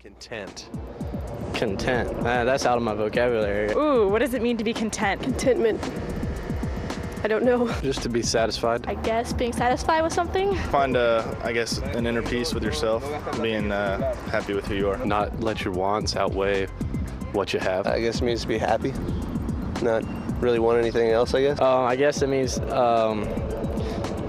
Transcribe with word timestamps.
content? 0.00 0.70
Content. 1.52 2.08
Uh, 2.20 2.44
that's 2.44 2.64
out 2.64 2.78
of 2.78 2.82
my 2.82 2.94
vocabulary. 2.94 3.70
Ooh, 3.72 4.08
what 4.08 4.20
does 4.20 4.32
it 4.32 4.40
mean 4.40 4.56
to 4.56 4.64
be 4.64 4.72
content? 4.72 5.22
Contentment. 5.22 5.78
I 7.22 7.28
don't 7.28 7.44
know. 7.44 7.70
Just 7.82 8.02
to 8.04 8.08
be 8.08 8.22
satisfied. 8.22 8.86
I 8.86 8.94
guess 8.94 9.34
being 9.34 9.52
satisfied 9.52 10.00
with 10.00 10.14
something. 10.14 10.54
Find, 10.70 10.96
uh, 10.96 11.34
I 11.42 11.52
guess, 11.52 11.78
an 11.78 12.06
inner 12.06 12.22
peace 12.22 12.54
with 12.54 12.62
yourself, 12.62 13.04
being 13.42 13.70
uh, 13.70 14.14
happy 14.30 14.54
with 14.54 14.66
who 14.66 14.74
you 14.74 14.88
are. 14.88 15.04
Not 15.04 15.40
let 15.40 15.66
your 15.66 15.74
wants 15.74 16.16
outweigh 16.16 16.64
what 17.32 17.52
you 17.52 17.60
have. 17.60 17.86
I 17.86 18.00
guess 18.00 18.22
it 18.22 18.24
means 18.24 18.40
to 18.40 18.48
be 18.48 18.56
happy, 18.56 18.94
not 19.82 20.02
really 20.40 20.60
want 20.60 20.78
anything 20.78 21.10
else. 21.10 21.34
I 21.34 21.42
guess. 21.42 21.60
Um, 21.60 21.84
I 21.84 21.94
guess 21.94 22.22
it 22.22 22.28
means 22.28 22.58
um, 22.58 23.28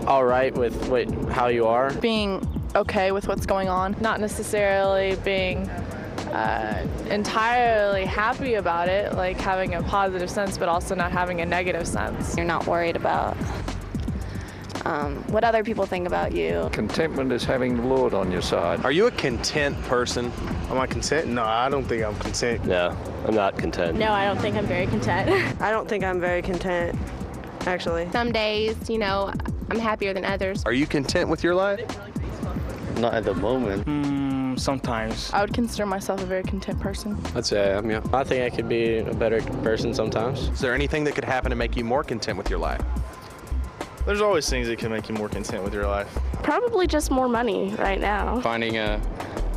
all 0.06 0.26
right 0.26 0.54
with 0.54 0.90
what, 0.90 1.10
how 1.30 1.48
you 1.48 1.66
are. 1.66 1.94
Being 1.94 2.46
okay 2.76 3.12
with 3.12 3.28
what's 3.28 3.46
going 3.46 3.70
on. 3.70 3.96
Not 4.00 4.20
necessarily 4.20 5.16
being 5.24 5.70
uh, 6.32 6.88
entirely 7.10 8.06
happy 8.06 8.56
about 8.56 8.88
it, 8.88 9.14
like 9.14 9.38
having 9.38 9.76
a 9.76 9.84
positive 9.84 10.30
sense, 10.30 10.58
but 10.58 10.70
also 10.70 10.96
not 10.96 11.12
having 11.12 11.42
a 11.42 11.46
negative 11.46 11.88
sense. 11.88 12.36
You're 12.38 12.46
not 12.46 12.68
worried 12.68 12.96
about 12.96 13.36
um, 14.86 15.18
what 15.28 15.44
other 15.44 15.64
people 15.64 15.86
think 15.86 16.08
about 16.08 16.32
you. 16.32 16.70
Contentment 16.72 17.32
is 17.32 17.44
having 17.44 17.78
the 17.78 17.84
Lord 17.84 18.14
on 18.14 18.32
your 18.32 18.42
side. 18.42 18.84
Are 18.86 18.92
you 18.92 19.08
a 19.08 19.12
content 19.12 19.80
person? 19.84 20.32
Am 20.70 20.80
I 20.80 20.88
content? 20.88 21.28
No, 21.28 21.44
I 21.44 21.70
don't 21.70 21.86
think 21.86 22.04
I'm 22.04 22.16
content. 22.16 22.66
No, 22.66 22.98
I'm 23.26 23.36
not 23.36 23.58
content. 23.58 23.98
No, 23.98 24.12
I 24.12 24.26
don't 24.26 24.40
think 24.40 24.56
I'm 24.56 24.66
very 24.66 24.88
content. 24.88 25.62
I 25.62 25.72
don't 25.72 25.88
think 25.88 26.04
I'm 26.04 26.20
very 26.20 26.42
content, 26.42 26.98
actually. 27.62 28.10
Some 28.12 28.32
days, 28.32 28.90
you 28.90 28.98
know, 28.98 29.32
I'm 29.70 29.80
happier 29.80 30.14
than 30.14 30.26
others. 30.26 30.64
Are 30.66 30.74
you 30.74 30.88
content 30.88 31.30
with 31.30 31.44
your 31.44 31.56
life? 31.56 31.80
Not 33.02 33.16
at 33.16 33.24
the 33.24 33.34
moment. 33.34 33.84
Mm, 33.88 34.60
sometimes. 34.60 35.32
I 35.34 35.42
would 35.42 35.56
consider 35.56 35.88
myself 35.88 36.22
a 36.22 36.26
very 36.26 36.44
content 36.44 36.80
person. 36.80 37.20
I'd 37.34 37.48
say 37.48 37.72
I 37.72 37.78
am, 37.78 37.90
yeah. 37.90 38.02
I 38.14 38.24
think 38.24 38.44
I 38.44 38.56
could 38.56 38.70
be 38.70 39.00
a 39.00 39.14
better 39.16 39.42
person 39.64 39.92
sometimes. 39.92 40.50
Is 40.50 40.60
there 40.60 40.76
anything 40.76 41.04
that 41.06 41.16
could 41.16 41.26
happen 41.26 41.50
to 41.50 41.56
make 41.56 41.76
you 41.76 41.84
more 41.84 42.04
content 42.04 42.38
with 42.38 42.48
your 42.48 42.60
life? 42.60 42.80
There's 44.06 44.22
always 44.22 44.48
things 44.48 44.68
that 44.68 44.78
can 44.78 44.92
make 44.92 45.10
you 45.10 45.16
more 45.16 45.30
content 45.30 45.64
with 45.64 45.74
your 45.74 45.88
life. 45.88 46.16
Probably 46.44 46.86
just 46.86 47.10
more 47.10 47.28
money 47.28 47.74
right 47.80 48.00
now. 48.00 48.40
Finding 48.42 48.78
a, 48.78 49.02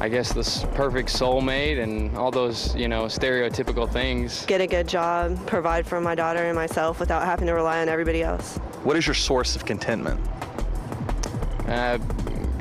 I 0.01 0.09
guess, 0.09 0.33
this 0.33 0.65
perfect 0.75 1.11
soulmate 1.11 1.83
and 1.83 2.17
all 2.17 2.31
those, 2.31 2.75
you 2.75 2.89
know, 2.89 3.05
stereotypical 3.05 3.91
things. 3.91 4.47
Get 4.47 4.63
a 4.63 4.67
good 4.67 4.89
job, 4.89 5.47
provide 5.47 5.87
for 5.87 6.01
my 6.01 6.15
daughter 6.15 6.45
and 6.45 6.55
myself 6.57 6.99
without 6.99 7.25
having 7.25 7.47
to 7.49 7.53
rely 7.53 7.83
on 7.83 7.91
everybody 7.91 8.23
else. 8.23 8.57
What 8.85 8.97
is 8.97 9.07
your 9.07 9.13
source 9.15 9.55
of 9.55 9.67
contentment? 9.67 10.19
Uh, 11.69 11.99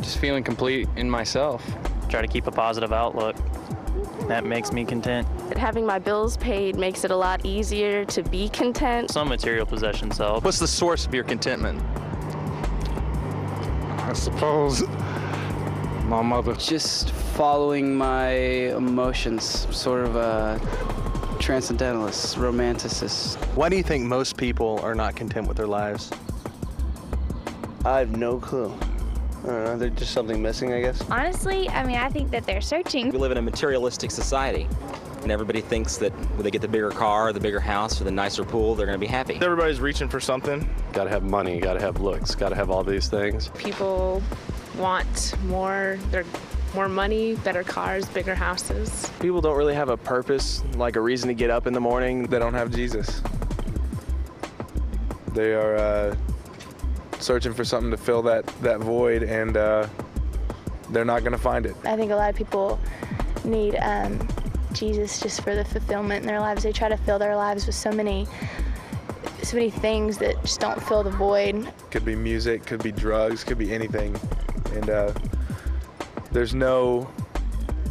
just 0.03 0.17
feeling 0.17 0.43
complete 0.43 0.87
in 0.95 1.09
myself. 1.09 1.65
Try 2.09 2.21
to 2.21 2.27
keep 2.27 2.45
a 2.47 2.51
positive 2.51 2.93
outlook. 2.93 3.35
That 4.27 4.45
makes 4.45 4.71
me 4.71 4.85
content. 4.85 5.27
Having 5.57 5.85
my 5.85 5.99
bills 5.99 6.37
paid 6.37 6.75
makes 6.75 7.03
it 7.03 7.11
a 7.11 7.15
lot 7.15 7.45
easier 7.45 8.05
to 8.05 8.23
be 8.23 8.49
content. 8.49 9.11
Some 9.11 9.29
material 9.29 9.65
possessions 9.65 10.17
help. 10.17 10.43
What's 10.43 10.59
the 10.59 10.67
source 10.67 11.05
of 11.05 11.13
your 11.13 11.23
contentment? 11.23 11.81
I 13.99 14.13
suppose 14.13 14.83
my 16.05 16.21
mother. 16.21 16.53
Just 16.55 17.11
following 17.11 17.95
my 17.95 18.31
emotions, 18.31 19.67
sort 19.75 20.05
of 20.05 20.15
a 20.15 20.59
transcendentalist, 21.39 22.37
romanticist. 22.37 23.35
Why 23.55 23.69
do 23.69 23.75
you 23.75 23.83
think 23.83 24.05
most 24.05 24.37
people 24.37 24.79
are 24.83 24.95
not 24.95 25.15
content 25.15 25.47
with 25.47 25.57
their 25.57 25.67
lives? 25.67 26.11
I 27.85 27.99
have 27.99 28.15
no 28.15 28.37
clue. 28.37 28.73
I 29.43 29.47
don't 29.47 29.63
know. 29.65 29.77
There's 29.77 29.93
just 29.95 30.13
something 30.13 30.41
missing, 30.41 30.71
I 30.71 30.79
guess. 30.79 31.01
Honestly, 31.09 31.67
I 31.69 31.83
mean, 31.83 31.97
I 31.97 32.09
think 32.09 32.31
that 32.31 32.45
they're 32.45 32.61
searching. 32.61 33.09
We 33.09 33.17
live 33.17 33.31
in 33.31 33.37
a 33.37 33.41
materialistic 33.41 34.09
society, 34.09 34.69
and 35.21 35.31
everybody 35.31 35.59
thinks 35.59 35.97
that 35.97 36.11
when 36.11 36.43
they 36.43 36.51
get 36.51 36.61
the 36.61 36.67
bigger 36.67 36.91
car, 36.91 37.33
the 37.33 37.41
bigger 37.41 37.59
house, 37.59 37.99
or 37.99 38.05
the 38.05 38.11
nicer 38.11 38.45
pool, 38.45 38.73
they're 38.73 38.85
going 38.85 38.97
to 38.97 39.05
be 39.05 39.11
happy. 39.11 39.35
Everybody's 39.35 39.81
reaching 39.81 40.07
for 40.07 40.21
something. 40.21 40.69
Got 40.93 41.05
to 41.05 41.09
have 41.09 41.23
money, 41.23 41.59
got 41.59 41.73
to 41.73 41.81
have 41.81 41.99
looks, 41.99 42.35
got 42.35 42.49
to 42.49 42.55
have 42.55 42.69
all 42.69 42.85
these 42.85 43.09
things. 43.09 43.49
People 43.57 44.23
want 44.77 45.35
more, 45.43 45.99
their 46.09 46.23
more 46.73 46.87
money, 46.87 47.35
better 47.35 47.63
cars, 47.63 48.07
bigger 48.09 48.33
houses. 48.35 49.11
People 49.19 49.41
don't 49.41 49.57
really 49.57 49.75
have 49.75 49.89
a 49.89 49.97
purpose, 49.97 50.63
like 50.75 50.95
a 50.95 51.01
reason 51.01 51.27
to 51.27 51.33
get 51.33 51.49
up 51.49 51.67
in 51.67 51.73
the 51.73 51.81
morning. 51.81 52.23
They 52.23 52.39
don't 52.39 52.53
have 52.53 52.71
Jesus. 52.71 53.21
They 55.33 55.53
are 55.53 55.75
uh, 55.75 56.15
searching 57.23 57.53
for 57.53 57.63
something 57.63 57.91
to 57.91 57.97
fill 57.97 58.21
that, 58.23 58.45
that 58.61 58.79
void, 58.79 59.23
and 59.23 59.57
uh, 59.57 59.87
they're 60.89 61.05
not 61.05 61.21
going 61.21 61.31
to 61.31 61.37
find 61.37 61.65
it. 61.65 61.75
I 61.85 61.95
think 61.95 62.11
a 62.11 62.15
lot 62.15 62.29
of 62.29 62.35
people 62.35 62.79
need 63.43 63.75
um, 63.77 64.27
Jesus 64.73 65.19
just 65.19 65.41
for 65.41 65.55
the 65.55 65.65
fulfillment 65.65 66.21
in 66.21 66.27
their 66.27 66.39
lives. 66.39 66.63
They 66.63 66.71
try 66.71 66.89
to 66.89 66.97
fill 66.97 67.19
their 67.19 67.35
lives 67.35 67.65
with 67.65 67.75
so 67.75 67.91
many, 67.91 68.27
so 69.41 69.57
many 69.57 69.69
things 69.69 70.17
that 70.19 70.39
just 70.41 70.59
don't 70.59 70.81
fill 70.83 71.03
the 71.03 71.11
void. 71.11 71.71
Could 71.91 72.05
be 72.05 72.15
music, 72.15 72.65
could 72.65 72.83
be 72.83 72.91
drugs, 72.91 73.43
could 73.43 73.57
be 73.57 73.73
anything, 73.73 74.15
and 74.73 74.89
uh, 74.89 75.13
there's 76.31 76.53
no 76.53 77.09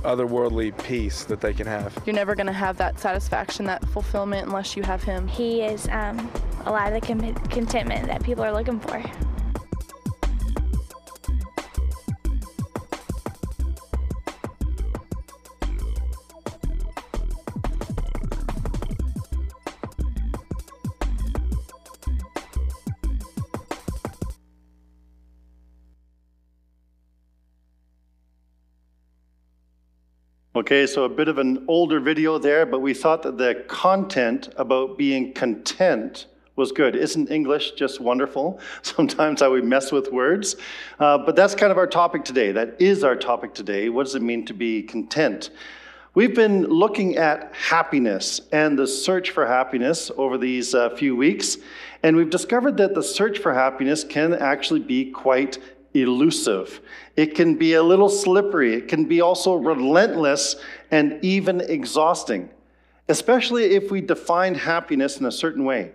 otherworldly 0.03 0.77
peace 0.83 1.25
that 1.25 1.41
they 1.41 1.53
can 1.53 1.67
have. 1.67 1.97
You're 2.05 2.17
never 2.17 2.35
going 2.35 2.49
to 2.49 2.53
have 2.53 2.77
that 2.79 2.99
satisfaction, 2.99 3.67
that 3.67 3.85
fulfillment, 3.91 4.47
unless 4.47 4.77
you 4.77 4.83
have 4.83 5.03
Him. 5.03 5.29
He 5.29 5.63
is 5.63 5.89
um, 5.89 6.31
a 6.65 6.71
lot 6.71 6.93
of 6.93 7.01
the 7.01 7.07
con- 7.07 7.35
contentment 7.49 8.07
that 8.07 8.23
people 8.23 8.45
are 8.45 8.53
looking 8.53 8.79
for. 8.81 9.03
Okay, 30.55 30.87
so 30.87 31.05
a 31.05 31.09
bit 31.09 31.29
of 31.29 31.39
an 31.39 31.65
older 31.67 31.99
video 31.99 32.39
there, 32.39 32.65
but 32.65 32.81
we 32.81 32.95
thought 32.95 33.23
that 33.25 33.37
the 33.37 33.65
content 33.69 34.49
about 34.57 34.97
being 34.97 35.33
content 35.33 36.27
was 36.57 36.73
good. 36.73 36.95
Isn't 36.97 37.31
English 37.31 37.73
just 37.73 38.01
wonderful? 38.01 38.61
Sometimes 38.83 39.41
how 39.41 39.53
we 39.53 39.63
mess 39.63 39.93
with 39.93 40.13
words. 40.13 40.57
Uh, 40.99 41.19
but 41.19 41.37
that's 41.37 41.55
kind 41.55 41.73
of 41.73 41.79
our 41.79 41.87
topic 41.87 42.25
today. 42.25 42.53
That 42.53 42.81
is 42.81 43.05
our 43.05 43.17
topic 43.17 43.55
today. 43.55 43.89
What 43.89 44.05
does 44.05 44.15
it 44.15 44.23
mean 44.23 44.45
to 44.47 44.55
be 44.55 44.83
content? 44.83 45.51
We've 46.15 46.35
been 46.35 46.67
looking 46.67 47.17
at 47.17 47.55
happiness 47.55 48.43
and 48.53 48.79
the 48.79 48.87
search 48.87 49.31
for 49.31 49.47
happiness 49.47 50.11
over 50.19 50.37
these 50.37 50.75
uh, 50.75 50.91
few 50.91 51.17
weeks, 51.17 51.57
and 52.03 52.15
we've 52.15 52.29
discovered 52.29 52.77
that 52.77 52.95
the 52.95 53.03
search 53.03 53.39
for 53.39 53.55
happiness 53.55 54.05
can 54.05 54.35
actually 54.35 54.81
be 54.81 55.11
quite 55.11 55.59
elusive. 55.95 56.83
It 57.17 57.35
can 57.35 57.55
be 57.55 57.75
a 57.75 57.83
little 57.83 58.11
slippery. 58.11 58.75
It 58.75 58.89
can 58.89 59.07
be 59.07 59.23
also 59.23 59.55
relentless 59.55 60.57
and 60.91 61.19
even 61.25 61.63
exhausting, 61.63 62.51
especially 63.09 63.75
if 63.75 63.91
we 63.91 64.03
define 64.03 64.55
happiness 64.55 65.19
in 65.19 65.25
a 65.25 65.33
certain 65.33 65.65
way. 65.65 65.93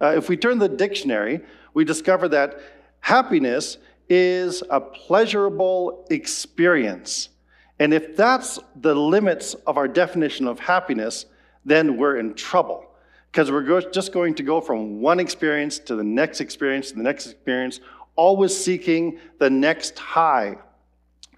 Uh, 0.00 0.14
if 0.16 0.28
we 0.28 0.36
turn 0.36 0.58
the 0.58 0.68
dictionary, 0.68 1.40
we 1.72 1.84
discover 1.84 2.28
that 2.28 2.60
happiness 3.00 3.78
is 4.08 4.62
a 4.70 4.80
pleasurable 4.80 6.06
experience. 6.10 7.30
And 7.78 7.92
if 7.92 8.16
that's 8.16 8.58
the 8.76 8.94
limits 8.94 9.54
of 9.66 9.76
our 9.76 9.88
definition 9.88 10.46
of 10.46 10.60
happiness, 10.60 11.26
then 11.64 11.96
we're 11.96 12.18
in 12.18 12.34
trouble. 12.34 12.86
Because 13.30 13.50
we're 13.50 13.62
go- 13.62 13.80
just 13.80 14.12
going 14.12 14.34
to 14.36 14.42
go 14.42 14.60
from 14.60 15.00
one 15.00 15.18
experience 15.18 15.78
to 15.80 15.96
the 15.96 16.04
next 16.04 16.40
experience 16.40 16.90
to 16.90 16.96
the 16.96 17.02
next 17.02 17.26
experience, 17.26 17.80
always 18.14 18.56
seeking 18.56 19.18
the 19.38 19.50
next 19.50 19.98
high. 19.98 20.56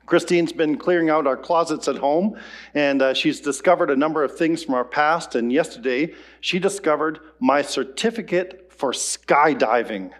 Christine's 0.07 0.53
been 0.53 0.79
clearing 0.79 1.11
out 1.11 1.27
our 1.27 1.37
closets 1.37 1.89
at 1.89 1.97
home, 1.97 2.39
and 2.75 3.03
uh, 3.03 3.13
she's 3.13 3.41
discovered 3.41 3.91
a 3.91 3.97
number 3.97 4.23
of 4.23 4.37
things 4.37 4.63
from 4.63 4.75
our 4.75 4.85
past. 4.85 5.35
And 5.35 5.53
yesterday, 5.53 6.15
she 6.41 6.59
discovered 6.61 7.19
my 7.41 7.61
certificate 7.63 8.73
for 8.73 8.93
skydiving. 8.93 10.13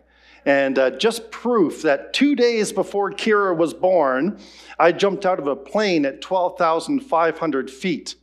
And 0.45 0.79
uh, 0.79 0.91
just 0.91 1.31
proof 1.31 1.83
that 1.83 2.13
two 2.13 2.37
days 2.37 2.73
before 2.73 3.11
Kira 3.11 3.57
was 3.57 3.75
born, 3.75 4.39
I 4.79 4.93
jumped 4.93 5.27
out 5.27 5.39
of 5.39 5.47
a 5.47 5.57
plane 5.57 6.05
at 6.05 6.21
12,500 6.21 7.71
feet. 7.71 8.15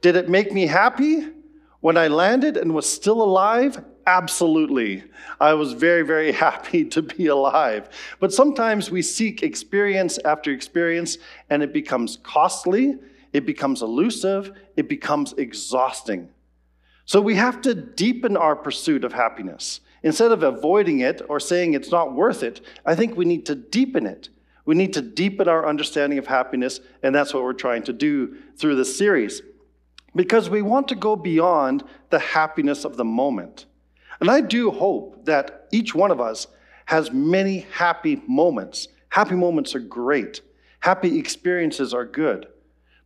Did 0.00 0.16
it 0.16 0.28
make 0.28 0.52
me 0.52 0.66
happy 0.66 1.28
when 1.80 1.96
I 1.96 2.08
landed 2.08 2.56
and 2.56 2.74
was 2.74 2.90
still 2.90 3.22
alive? 3.22 3.84
Absolutely. 4.06 5.04
I 5.40 5.54
was 5.54 5.72
very, 5.72 6.02
very 6.02 6.32
happy 6.46 6.84
to 6.86 7.02
be 7.02 7.26
alive. 7.26 7.88
But 8.18 8.32
sometimes 8.32 8.90
we 8.90 9.02
seek 9.02 9.42
experience 9.42 10.18
after 10.24 10.50
experience, 10.50 11.18
and 11.48 11.62
it 11.62 11.72
becomes 11.72 12.18
costly, 12.22 12.96
it 13.32 13.46
becomes 13.46 13.82
elusive, 13.82 14.52
it 14.76 14.88
becomes 14.88 15.32
exhausting. 15.34 16.28
So 17.04 17.20
we 17.20 17.34
have 17.36 17.60
to 17.62 17.74
deepen 17.74 18.36
our 18.36 18.56
pursuit 18.56 19.04
of 19.04 19.12
happiness. 19.12 19.80
Instead 20.02 20.32
of 20.32 20.42
avoiding 20.42 21.00
it 21.00 21.20
or 21.28 21.38
saying 21.38 21.74
it's 21.74 21.90
not 21.90 22.14
worth 22.14 22.42
it, 22.42 22.60
I 22.86 22.94
think 22.94 23.16
we 23.16 23.24
need 23.24 23.46
to 23.46 23.54
deepen 23.54 24.06
it. 24.06 24.30
We 24.64 24.74
need 24.74 24.92
to 24.94 25.02
deepen 25.02 25.48
our 25.48 25.66
understanding 25.66 26.18
of 26.18 26.26
happiness, 26.26 26.80
and 27.02 27.14
that's 27.14 27.34
what 27.34 27.42
we're 27.42 27.52
trying 27.52 27.82
to 27.84 27.92
do 27.92 28.36
through 28.56 28.76
this 28.76 28.96
series. 28.96 29.42
Because 30.14 30.48
we 30.48 30.62
want 30.62 30.88
to 30.88 30.94
go 30.94 31.16
beyond 31.16 31.84
the 32.10 32.18
happiness 32.18 32.84
of 32.84 32.96
the 32.96 33.04
moment. 33.04 33.66
And 34.20 34.30
I 34.30 34.40
do 34.40 34.70
hope 34.70 35.24
that 35.24 35.68
each 35.72 35.94
one 35.94 36.10
of 36.10 36.20
us 36.20 36.46
has 36.86 37.10
many 37.12 37.66
happy 37.72 38.22
moments. 38.26 38.88
Happy 39.08 39.34
moments 39.34 39.74
are 39.74 39.80
great, 39.80 40.40
happy 40.80 41.18
experiences 41.18 41.94
are 41.94 42.04
good. 42.04 42.46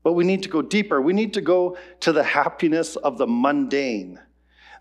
But 0.03 0.13
we 0.13 0.25
need 0.25 0.43
to 0.43 0.51
go 0.51 0.61
deeper. 0.61 1.01
We 1.01 1.15
need 1.15 1.33
to 1.35 1.41
go 1.41 1.79
to 2.01 2.13
the 2.13 2.23
happiness 2.23 2.97
of 2.97 3.17
the 3.17 3.27
mundane 3.27 4.21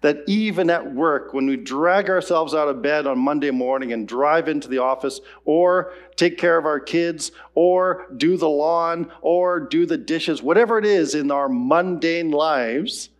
that 0.04 0.18
even 0.28 0.70
at 0.70 0.94
work, 0.94 1.34
when 1.34 1.48
we 1.48 1.56
drag 1.56 2.10
ourselves 2.10 2.54
out 2.54 2.68
of 2.68 2.82
bed 2.82 3.08
on 3.08 3.18
Monday 3.18 3.52
morning 3.52 3.94
and 3.94 4.06
drive 4.06 4.50
into 4.50 4.68
the 4.68 4.78
office, 4.78 5.22
or 5.46 5.94
take 6.18 6.38
care 6.38 6.58
of 6.58 6.66
our 6.66 6.80
kids, 6.80 7.32
or 7.56 8.08
do 8.18 8.36
the 8.36 8.50
lawn, 8.50 9.10
or 9.22 9.62
do 9.62 9.86
the 9.86 9.98
dishes, 9.98 10.44
whatever 10.44 10.78
it 10.78 10.84
is 10.84 11.16
in 11.16 11.32
our 11.32 11.48
mundane 11.48 12.32
lives, 12.32 13.12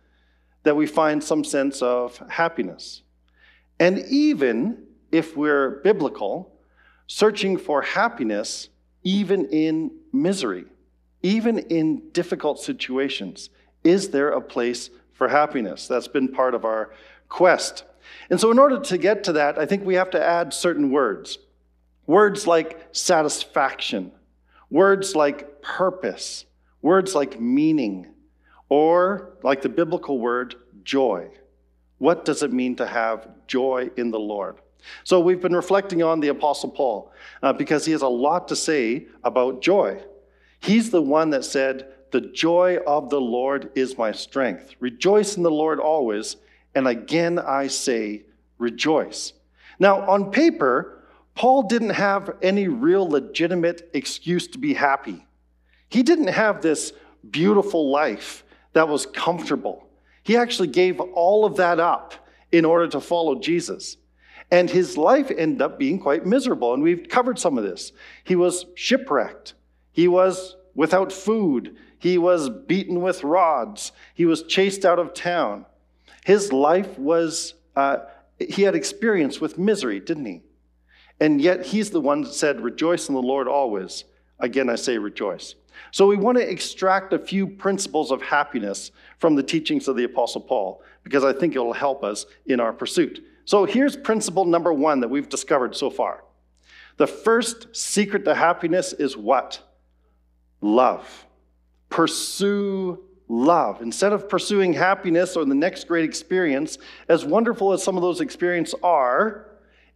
that 0.64 0.76
we 0.76 0.86
find 0.86 1.24
some 1.24 1.42
sense 1.42 1.80
of 1.80 2.18
happiness. 2.28 3.00
And 3.78 3.98
even 4.10 4.84
if 5.10 5.36
we're 5.36 5.80
biblical, 5.82 6.52
searching 7.06 7.56
for 7.56 7.82
happiness 7.82 8.68
even 9.02 9.46
in 9.46 9.90
misery, 10.12 10.64
even 11.22 11.58
in 11.58 12.10
difficult 12.10 12.58
situations. 12.58 13.50
Is 13.82 14.08
there 14.10 14.30
a 14.30 14.40
place 14.40 14.90
for 15.14 15.28
happiness. 15.28 15.88
That's 15.88 16.08
been 16.08 16.28
part 16.28 16.54
of 16.54 16.64
our 16.64 16.92
quest. 17.28 17.84
And 18.28 18.38
so, 18.38 18.50
in 18.50 18.58
order 18.58 18.78
to 18.80 18.98
get 18.98 19.24
to 19.24 19.32
that, 19.34 19.58
I 19.58 19.64
think 19.64 19.84
we 19.84 19.94
have 19.94 20.10
to 20.10 20.22
add 20.22 20.52
certain 20.52 20.90
words. 20.90 21.38
Words 22.06 22.46
like 22.46 22.88
satisfaction, 22.92 24.12
words 24.68 25.16
like 25.16 25.62
purpose, 25.62 26.44
words 26.82 27.14
like 27.14 27.40
meaning, 27.40 28.12
or 28.68 29.38
like 29.42 29.62
the 29.62 29.70
biblical 29.70 30.18
word 30.18 30.56
joy. 30.82 31.30
What 31.98 32.24
does 32.24 32.42
it 32.42 32.52
mean 32.52 32.76
to 32.76 32.86
have 32.86 33.28
joy 33.46 33.90
in 33.96 34.10
the 34.10 34.18
Lord? 34.18 34.56
So, 35.04 35.20
we've 35.20 35.40
been 35.40 35.56
reflecting 35.56 36.02
on 36.02 36.20
the 36.20 36.28
Apostle 36.28 36.70
Paul 36.70 37.10
uh, 37.42 37.54
because 37.54 37.86
he 37.86 37.92
has 37.92 38.02
a 38.02 38.08
lot 38.08 38.48
to 38.48 38.56
say 38.56 39.06
about 39.22 39.62
joy. 39.62 40.02
He's 40.60 40.90
the 40.90 41.00
one 41.02 41.30
that 41.30 41.44
said, 41.44 41.94
the 42.10 42.20
joy 42.20 42.78
of 42.86 43.10
the 43.10 43.20
Lord 43.20 43.72
is 43.74 43.98
my 43.98 44.12
strength. 44.12 44.74
Rejoice 44.78 45.36
in 45.36 45.42
the 45.42 45.50
Lord 45.50 45.80
always. 45.80 46.36
And 46.74 46.86
again 46.86 47.38
I 47.38 47.66
say, 47.66 48.22
rejoice. 48.58 49.32
Now, 49.78 50.08
on 50.08 50.30
paper, 50.30 51.02
Paul 51.34 51.64
didn't 51.64 51.90
have 51.90 52.36
any 52.40 52.68
real 52.68 53.08
legitimate 53.08 53.90
excuse 53.92 54.46
to 54.48 54.58
be 54.58 54.74
happy. 54.74 55.26
He 55.88 56.02
didn't 56.02 56.28
have 56.28 56.62
this 56.62 56.92
beautiful 57.28 57.90
life 57.90 58.44
that 58.72 58.88
was 58.88 59.06
comfortable. 59.06 59.83
He 60.24 60.36
actually 60.36 60.68
gave 60.68 60.98
all 60.98 61.44
of 61.44 61.56
that 61.56 61.78
up 61.78 62.14
in 62.50 62.64
order 62.64 62.88
to 62.88 63.00
follow 63.00 63.38
Jesus. 63.38 63.96
And 64.50 64.68
his 64.68 64.96
life 64.96 65.30
ended 65.30 65.62
up 65.62 65.78
being 65.78 65.98
quite 65.98 66.26
miserable. 66.26 66.74
And 66.74 66.82
we've 66.82 67.08
covered 67.08 67.38
some 67.38 67.56
of 67.58 67.64
this. 67.64 67.92
He 68.24 68.34
was 68.34 68.66
shipwrecked, 68.74 69.54
he 69.92 70.08
was 70.08 70.56
without 70.74 71.12
food, 71.12 71.76
he 71.98 72.18
was 72.18 72.50
beaten 72.50 73.00
with 73.00 73.24
rods. 73.24 73.92
He 74.12 74.26
was 74.26 74.42
chased 74.42 74.84
out 74.84 74.98
of 74.98 75.14
town. 75.14 75.64
His 76.24 76.52
life 76.52 76.98
was, 76.98 77.54
uh, 77.76 77.98
he 78.38 78.62
had 78.62 78.74
experience 78.74 79.40
with 79.40 79.58
misery, 79.58 80.00
didn't 80.00 80.26
he? 80.26 80.42
And 81.18 81.40
yet 81.40 81.66
he's 81.66 81.90
the 81.90 82.00
one 82.02 82.22
that 82.22 82.34
said, 82.34 82.60
Rejoice 82.60 83.08
in 83.08 83.14
the 83.14 83.22
Lord 83.22 83.48
always. 83.48 84.04
Again, 84.38 84.68
I 84.68 84.74
say 84.74 84.98
rejoice. 84.98 85.54
So 85.90 86.06
we 86.06 86.16
want 86.16 86.38
to 86.38 86.50
extract 86.50 87.12
a 87.12 87.18
few 87.18 87.46
principles 87.46 88.10
of 88.10 88.22
happiness 88.22 88.90
from 89.18 89.34
the 89.34 89.42
teachings 89.42 89.88
of 89.88 89.96
the 89.96 90.04
Apostle 90.04 90.40
Paul, 90.40 90.82
because 91.02 91.24
I 91.24 91.32
think 91.32 91.54
it 91.54 91.60
will 91.60 91.72
help 91.72 92.04
us 92.04 92.26
in 92.46 92.60
our 92.60 92.72
pursuit. 92.72 93.24
So 93.44 93.64
here's 93.64 93.96
principle 93.96 94.44
number 94.44 94.72
one 94.72 95.00
that 95.00 95.08
we've 95.08 95.28
discovered 95.28 95.76
so 95.76 95.90
far. 95.90 96.24
The 96.96 97.06
first 97.06 97.74
secret 97.74 98.24
to 98.24 98.34
happiness 98.34 98.92
is 98.92 99.16
what? 99.16 99.60
Love 100.60 101.26
pursue 101.94 102.98
love. 103.28 103.80
Instead 103.80 104.12
of 104.12 104.28
pursuing 104.28 104.72
happiness 104.72 105.36
or 105.36 105.44
the 105.44 105.54
next 105.54 105.86
great 105.86 106.04
experience, 106.04 106.76
as 107.08 107.24
wonderful 107.24 107.72
as 107.72 107.84
some 107.84 107.96
of 107.96 108.02
those 108.02 108.20
experiences 108.20 108.74
are, 108.82 109.46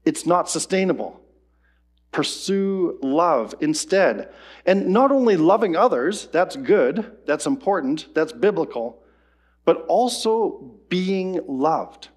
it's 0.04 0.24
not 0.24 0.48
sustainable. 0.48 1.20
Pursue 2.12 2.98
love 3.02 3.54
instead. 3.60 4.32
And 4.64 4.88
not 4.88 5.12
only 5.12 5.36
loving 5.36 5.76
others, 5.76 6.26
that's 6.32 6.56
good, 6.56 7.18
that's 7.26 7.46
important, 7.46 8.08
that's 8.14 8.32
biblical, 8.32 9.02
but 9.64 9.84
also 9.86 10.74
being 10.88 11.40
loved, 11.46 12.08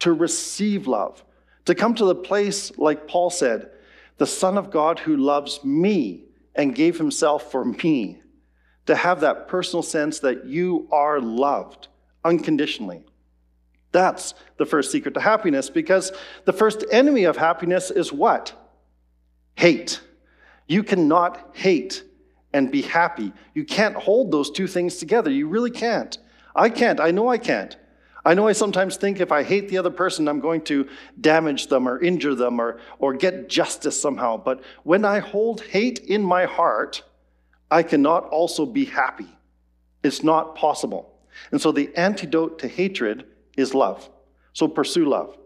to 0.00 0.12
receive 0.12 0.86
love, 0.86 1.24
to 1.64 1.74
come 1.74 1.94
to 1.94 2.04
the 2.04 2.14
place, 2.14 2.76
like 2.78 3.08
Paul 3.08 3.30
said, 3.30 3.70
the 4.18 4.26
Son 4.26 4.56
of 4.56 4.70
God 4.70 4.98
who 5.00 5.16
loves 5.16 5.64
me 5.64 6.24
and 6.54 6.74
gave 6.74 6.98
himself 6.98 7.50
for 7.50 7.64
me 7.64 8.20
to 8.86 8.94
have 8.94 9.20
that 9.20 9.48
personal 9.48 9.82
sense 9.82 10.20
that 10.20 10.46
you 10.46 10.88
are 10.90 11.20
loved 11.20 11.88
unconditionally. 12.24 13.04
That's 13.92 14.34
the 14.56 14.66
first 14.66 14.92
secret 14.92 15.14
to 15.14 15.20
happiness 15.20 15.70
because 15.70 16.12
the 16.44 16.52
first 16.52 16.84
enemy 16.90 17.24
of 17.24 17.36
happiness 17.36 17.90
is 17.90 18.12
what? 18.12 18.52
Hate. 19.60 20.00
You 20.68 20.82
cannot 20.82 21.50
hate 21.52 22.02
and 22.54 22.72
be 22.72 22.80
happy. 22.80 23.34
You 23.52 23.66
can't 23.66 23.94
hold 23.94 24.32
those 24.32 24.50
two 24.50 24.66
things 24.66 24.96
together. 24.96 25.30
You 25.30 25.48
really 25.48 25.70
can't. 25.70 26.16
I 26.56 26.70
can't. 26.70 26.98
I 26.98 27.10
know 27.10 27.28
I 27.28 27.36
can't. 27.36 27.76
I 28.24 28.32
know 28.32 28.48
I 28.48 28.52
sometimes 28.52 28.96
think 28.96 29.20
if 29.20 29.30
I 29.30 29.42
hate 29.42 29.68
the 29.68 29.76
other 29.76 29.90
person, 29.90 30.28
I'm 30.28 30.40
going 30.40 30.62
to 30.62 30.88
damage 31.20 31.66
them 31.66 31.86
or 31.86 32.00
injure 32.00 32.34
them 32.34 32.58
or, 32.58 32.80
or 33.00 33.12
get 33.12 33.50
justice 33.50 34.00
somehow. 34.00 34.38
But 34.38 34.62
when 34.84 35.04
I 35.04 35.18
hold 35.18 35.60
hate 35.60 35.98
in 35.98 36.22
my 36.22 36.46
heart, 36.46 37.02
I 37.70 37.82
cannot 37.82 38.24
also 38.30 38.64
be 38.64 38.86
happy. 38.86 39.28
It's 40.02 40.22
not 40.22 40.54
possible. 40.54 41.12
And 41.50 41.60
so 41.60 41.70
the 41.70 41.94
antidote 41.96 42.60
to 42.60 42.66
hatred 42.66 43.26
is 43.58 43.74
love. 43.74 44.08
So 44.54 44.68
pursue 44.68 45.04
love. 45.04 45.36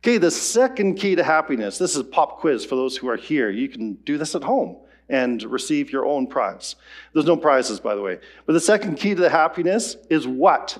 Okay, 0.00 0.18
the 0.18 0.30
second 0.30 0.94
key 0.94 1.16
to 1.16 1.24
happiness 1.24 1.78
this 1.78 1.92
is 1.92 1.98
a 1.98 2.04
pop 2.04 2.38
quiz 2.38 2.64
for 2.64 2.76
those 2.76 2.96
who 2.96 3.08
are 3.08 3.16
here. 3.16 3.50
You 3.50 3.68
can 3.68 3.94
do 3.94 4.16
this 4.16 4.34
at 4.34 4.44
home 4.44 4.76
and 5.08 5.42
receive 5.42 5.90
your 5.90 6.06
own 6.06 6.26
prize. 6.26 6.76
There's 7.12 7.26
no 7.26 7.36
prizes, 7.36 7.80
by 7.80 7.94
the 7.94 8.02
way. 8.02 8.18
But 8.46 8.52
the 8.52 8.60
second 8.60 8.96
key 8.96 9.14
to 9.14 9.20
the 9.20 9.30
happiness 9.30 9.96
is 10.10 10.26
what? 10.26 10.78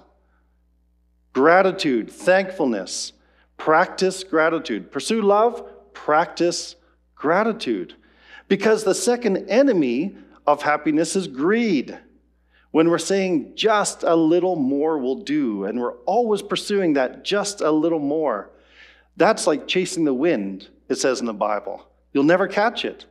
Gratitude, 1.33 2.11
thankfulness. 2.11 3.13
Practice 3.57 4.23
gratitude. 4.23 4.93
Pursue 4.93 5.23
love, 5.23 5.65
practice 5.93 6.77
gratitude. 7.15 7.95
Because 8.49 8.85
the 8.85 8.95
second 8.95 9.49
enemy 9.49 10.17
of 10.47 10.63
happiness 10.63 11.17
is 11.17 11.27
greed. 11.27 11.99
When 12.71 12.91
we're 12.91 12.99
saying 12.99 13.53
just 13.57 14.03
a 14.03 14.15
little 14.15 14.57
more 14.57 14.99
will 14.99 15.23
do, 15.23 15.65
and 15.65 15.81
we're 15.81 15.97
always 16.01 16.43
pursuing 16.43 16.93
that 16.93 17.25
just 17.25 17.61
a 17.61 17.71
little 17.71 17.99
more, 17.99 18.51
that's 19.19 19.47
like 19.47 19.69
chasing 19.69 20.05
the 20.05 20.15
wind, 20.15 20.69
it 20.89 20.97
says 20.97 21.21
in 21.21 21.27
the 21.27 21.35
Bible. 21.35 21.87
You'll 22.13 22.25
never 22.25 22.49
catch 22.49 22.85
it. 22.85 23.05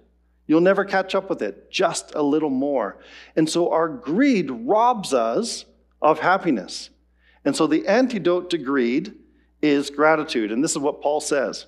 You'll 0.48 0.62
never 0.62 0.84
catch 0.84 1.14
up 1.14 1.30
with 1.30 1.42
it, 1.42 1.70
just 1.70 2.16
a 2.16 2.22
little 2.22 2.50
more. 2.50 2.98
And 3.36 3.50
so 3.50 3.72
our 3.72 3.88
greed 3.88 4.50
robs 4.50 5.14
us 5.14 5.66
of 6.02 6.20
happiness. 6.20 6.90
And 7.46 7.56
so 7.56 7.68
the 7.68 7.86
antidote 7.88 8.50
to 8.50 8.58
greed 8.58 9.14
is 9.62 9.90
gratitude. 9.90 10.52
And 10.52 10.64
this 10.64 10.72
is 10.72 10.80
what 10.80 11.02
Paul 11.02 11.20
says 11.20 11.68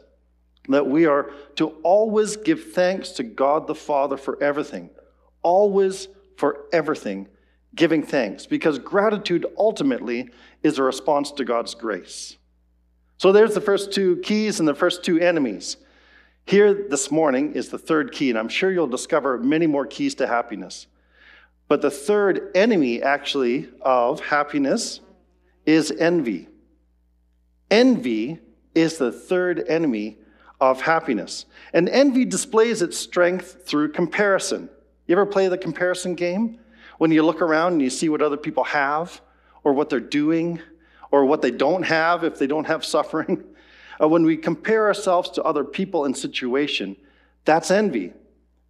that 0.69 0.87
we 0.87 1.05
are 1.05 1.31
to 1.55 1.67
always 1.83 2.37
give 2.37 2.73
thanks 2.73 3.09
to 3.11 3.23
God 3.23 3.67
the 3.67 3.75
Father 3.75 4.17
for 4.17 4.41
everything 4.41 4.89
always 5.41 6.07
for 6.37 6.65
everything 6.71 7.27
giving 7.75 8.03
thanks 8.03 8.45
because 8.45 8.79
gratitude 8.79 9.45
ultimately 9.57 10.29
is 10.63 10.79
a 10.79 10.83
response 10.83 11.31
to 11.31 11.45
God's 11.45 11.75
grace. 11.75 12.37
So 13.19 13.33
there's 13.33 13.53
the 13.53 13.59
first 13.59 13.91
two 13.91 14.15
keys 14.23 14.59
and 14.59 14.67
the 14.67 14.73
first 14.73 15.03
two 15.03 15.19
enemies. 15.19 15.75
Here 16.45 16.73
this 16.73 17.11
morning 17.11 17.51
is 17.51 17.67
the 17.67 17.77
third 17.77 18.13
key, 18.13 18.29
and 18.29 18.39
I'm 18.39 18.47
sure 18.47 18.71
you'll 18.71 18.87
discover 18.87 19.37
many 19.37 19.67
more 19.67 19.85
keys 19.85 20.15
to 20.15 20.27
happiness. 20.27 20.87
But 21.67 21.81
the 21.81 21.91
third 21.91 22.49
enemy, 22.55 23.03
actually, 23.03 23.67
of 23.81 24.21
happiness 24.21 25.01
is 25.65 25.91
envy. 25.91 26.47
Envy 27.69 28.39
is 28.73 28.97
the 28.97 29.11
third 29.11 29.65
enemy 29.67 30.17
of 30.61 30.81
happiness. 30.81 31.45
And 31.73 31.89
envy 31.89 32.23
displays 32.23 32.81
its 32.81 32.97
strength 32.97 33.65
through 33.65 33.91
comparison. 33.91 34.69
You 35.07 35.15
ever 35.15 35.25
play 35.25 35.49
the 35.49 35.57
comparison 35.57 36.15
game? 36.15 36.57
When 36.99 37.11
you 37.11 37.23
look 37.23 37.41
around 37.41 37.73
and 37.73 37.81
you 37.81 37.89
see 37.89 38.07
what 38.07 38.21
other 38.21 38.37
people 38.37 38.63
have, 38.63 39.19
or 39.65 39.73
what 39.73 39.89
they're 39.89 39.99
doing, 39.99 40.61
or 41.11 41.25
what 41.25 41.41
they 41.41 41.51
don't 41.51 41.83
have 41.83 42.23
if 42.23 42.37
they 42.37 42.47
don't 42.47 42.67
have 42.67 42.85
suffering. 42.85 43.43
Uh, 44.01 44.07
when 44.07 44.23
we 44.23 44.37
compare 44.37 44.87
ourselves 44.87 45.29
to 45.29 45.43
other 45.43 45.65
people 45.65 46.05
and 46.05 46.15
situation, 46.15 46.95
that's 47.43 47.69
envy. 47.69 48.13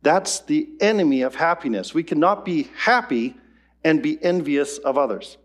That's 0.01 0.39
the 0.39 0.67
enemy 0.79 1.22
of 1.22 1.36
happiness. 1.36 1.93
We 1.93 2.01
cannot 2.01 2.46
be 2.46 2.69
happy 2.75 3.36
and 3.84 4.01
be 4.01 4.17
envious 4.24 4.79
of 4.79 4.98
others. 4.98 5.38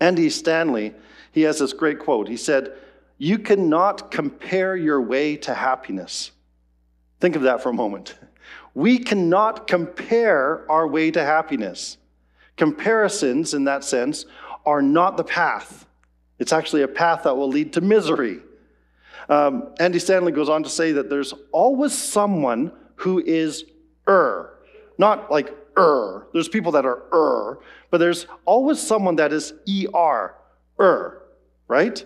Andy 0.00 0.30
Stanley, 0.30 0.94
he 1.32 1.42
has 1.42 1.58
this 1.58 1.72
great 1.72 1.98
quote. 1.98 2.28
He 2.28 2.36
said, 2.36 2.72
You 3.18 3.38
cannot 3.38 4.10
compare 4.10 4.76
your 4.76 5.00
way 5.00 5.36
to 5.38 5.54
happiness. 5.54 6.30
Think 7.20 7.36
of 7.36 7.42
that 7.42 7.62
for 7.62 7.70
a 7.70 7.74
moment. 7.74 8.14
We 8.74 8.98
cannot 8.98 9.66
compare 9.66 10.70
our 10.70 10.86
way 10.86 11.10
to 11.10 11.24
happiness. 11.24 11.96
Comparisons, 12.56 13.52
in 13.52 13.64
that 13.64 13.82
sense, 13.82 14.24
are 14.68 14.82
not 14.82 15.16
the 15.16 15.24
path. 15.24 15.86
It's 16.38 16.52
actually 16.52 16.82
a 16.82 16.88
path 16.88 17.22
that 17.24 17.36
will 17.36 17.48
lead 17.48 17.72
to 17.72 17.80
misery. 17.80 18.40
Um, 19.30 19.74
Andy 19.80 19.98
Stanley 19.98 20.30
goes 20.30 20.50
on 20.50 20.62
to 20.62 20.68
say 20.68 20.92
that 20.92 21.08
there's 21.08 21.32
always 21.52 21.96
someone 21.96 22.70
who 22.96 23.18
is 23.18 23.64
er, 24.06 24.58
not 24.98 25.30
like 25.30 25.56
er. 25.76 26.26
There's 26.34 26.48
people 26.48 26.72
that 26.72 26.84
are 26.84 27.02
er, 27.12 27.60
but 27.90 27.98
there's 27.98 28.26
always 28.44 28.78
someone 28.78 29.16
that 29.16 29.32
is 29.32 29.54
er, 29.94 30.34
er, 30.78 31.22
right? 31.66 32.04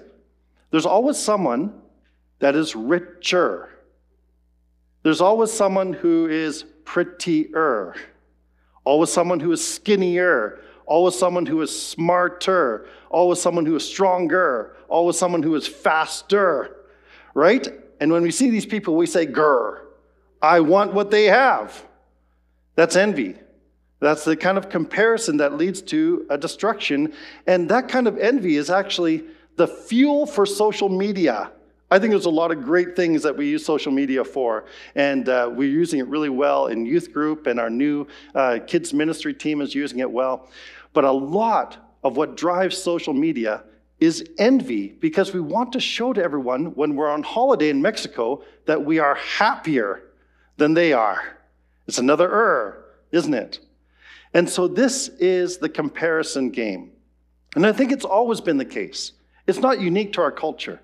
There's 0.71 0.87
always 0.87 1.19
someone 1.19 1.75
that 2.38 2.54
is 2.54 2.76
richer. 2.76 3.71
There's 5.02 5.21
always 5.21 5.52
someone 5.52 5.92
who 5.92 6.28
is 6.28 6.64
prettier. 6.85 7.97
Always 8.85 9.12
someone 9.12 9.40
who 9.40 9.52
is 9.52 9.66
skinnier. 9.66 10.61
Always 10.92 11.18
someone 11.18 11.46
who 11.46 11.62
is 11.62 11.72
smarter. 11.72 12.87
Always 13.08 13.40
someone 13.40 13.64
who 13.64 13.75
is 13.76 13.88
stronger. 13.88 14.76
Always 14.90 15.18
someone 15.18 15.42
who 15.42 15.54
is 15.54 15.66
faster. 15.66 16.76
Right? 17.32 17.66
And 17.99 18.12
when 18.12 18.22
we 18.22 18.30
see 18.30 18.50
these 18.50 18.66
people, 18.66 18.94
we 18.94 19.06
say, 19.06 19.26
grr, 19.26 19.78
I 20.42 20.61
want 20.61 20.92
what 20.92 21.11
they 21.11 21.25
have. 21.25 21.82
That's 22.75 22.94
envy. 22.94 23.37
That's 24.00 24.26
the 24.26 24.37
kind 24.37 24.58
of 24.58 24.68
comparison 24.68 25.38
that 25.38 25.56
leads 25.56 25.80
to 25.82 26.26
a 26.28 26.37
destruction. 26.37 27.14
And 27.46 27.70
that 27.70 27.88
kind 27.88 28.06
of 28.06 28.18
envy 28.18 28.56
is 28.56 28.68
actually 28.68 29.25
the 29.56 29.68
fuel 29.68 30.26
for 30.26 30.44
social 30.44 30.90
media. 30.90 31.52
I 31.92 31.99
think 31.99 32.11
there's 32.11 32.25
a 32.25 32.30
lot 32.30 32.50
of 32.50 32.62
great 32.62 32.96
things 32.96 33.22
that 33.22 33.37
we 33.37 33.50
use 33.50 33.66
social 33.66 33.92
media 33.92 34.25
for, 34.25 34.64
and 34.94 35.28
uh, 35.28 35.50
we're 35.52 35.68
using 35.68 36.00
it 36.00 36.06
really 36.06 36.30
well 36.30 36.68
in 36.68 36.87
youth 36.87 37.12
group, 37.12 37.46
and 37.46 37.61
our 37.61 37.68
new 37.68 38.06
uh, 38.34 38.61
kids 38.66 38.94
ministry 38.94 39.34
team 39.34 39.61
is 39.61 39.75
using 39.75 39.99
it 39.99 40.11
well. 40.11 40.49
But 40.92 41.04
a 41.04 41.12
lot 41.12 41.76
of 42.02 42.16
what 42.16 42.37
drives 42.37 42.76
social 42.76 43.14
media 43.14 43.64
is 44.00 44.28
envy 44.38 44.88
because 44.88 45.32
we 45.32 45.40
want 45.40 45.72
to 45.72 45.80
show 45.80 46.12
to 46.12 46.22
everyone 46.22 46.75
when 46.75 46.96
we're 46.96 47.11
on 47.11 47.22
holiday 47.22 47.68
in 47.68 47.80
Mexico 47.80 48.42
that 48.66 48.84
we 48.84 48.99
are 48.99 49.14
happier 49.14 50.02
than 50.56 50.75
they 50.75 50.92
are. 50.92 51.38
It's 51.87 51.99
another 51.99 52.28
er, 52.28 52.84
isn't 53.12 53.34
it? 53.34 53.61
And 54.34 54.49
so 54.49 54.66
this 54.66 55.08
is 55.20 55.58
the 55.58 55.68
comparison 55.68 56.50
game. 56.50 56.90
And 57.54 57.66
I 57.66 57.72
think 57.72 57.92
it's 57.92 58.04
always 58.04 58.40
been 58.40 58.56
the 58.56 58.64
case. 58.64 59.12
It's 59.46 59.58
not 59.58 59.80
unique 59.80 60.12
to 60.14 60.22
our 60.22 60.32
culture. 60.32 60.80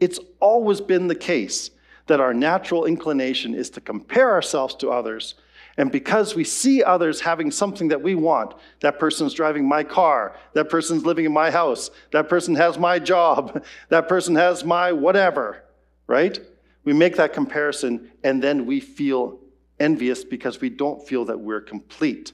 It's 0.00 0.20
always 0.40 0.80
been 0.80 1.08
the 1.08 1.14
case 1.14 1.70
that 2.06 2.20
our 2.20 2.34
natural 2.34 2.84
inclination 2.84 3.54
is 3.54 3.70
to 3.70 3.80
compare 3.80 4.30
ourselves 4.30 4.74
to 4.76 4.90
others. 4.90 5.34
And 5.78 5.90
because 5.90 6.34
we 6.34 6.44
see 6.44 6.82
others 6.82 7.20
having 7.20 7.50
something 7.50 7.88
that 7.88 8.02
we 8.02 8.14
want, 8.14 8.54
that 8.80 8.98
person's 8.98 9.32
driving 9.32 9.66
my 9.66 9.82
car, 9.82 10.36
that 10.52 10.68
person's 10.68 11.06
living 11.06 11.24
in 11.24 11.32
my 11.32 11.50
house, 11.50 11.90
that 12.10 12.28
person 12.28 12.54
has 12.56 12.78
my 12.78 12.98
job, 12.98 13.64
that 13.88 14.08
person 14.08 14.34
has 14.34 14.64
my 14.64 14.92
whatever, 14.92 15.64
right? 16.06 16.38
We 16.84 16.92
make 16.92 17.16
that 17.16 17.32
comparison 17.32 18.10
and 18.22 18.42
then 18.42 18.66
we 18.66 18.80
feel 18.80 19.38
envious 19.80 20.24
because 20.24 20.60
we 20.60 20.68
don't 20.68 21.06
feel 21.06 21.24
that 21.26 21.40
we're 21.40 21.60
complete. 21.60 22.32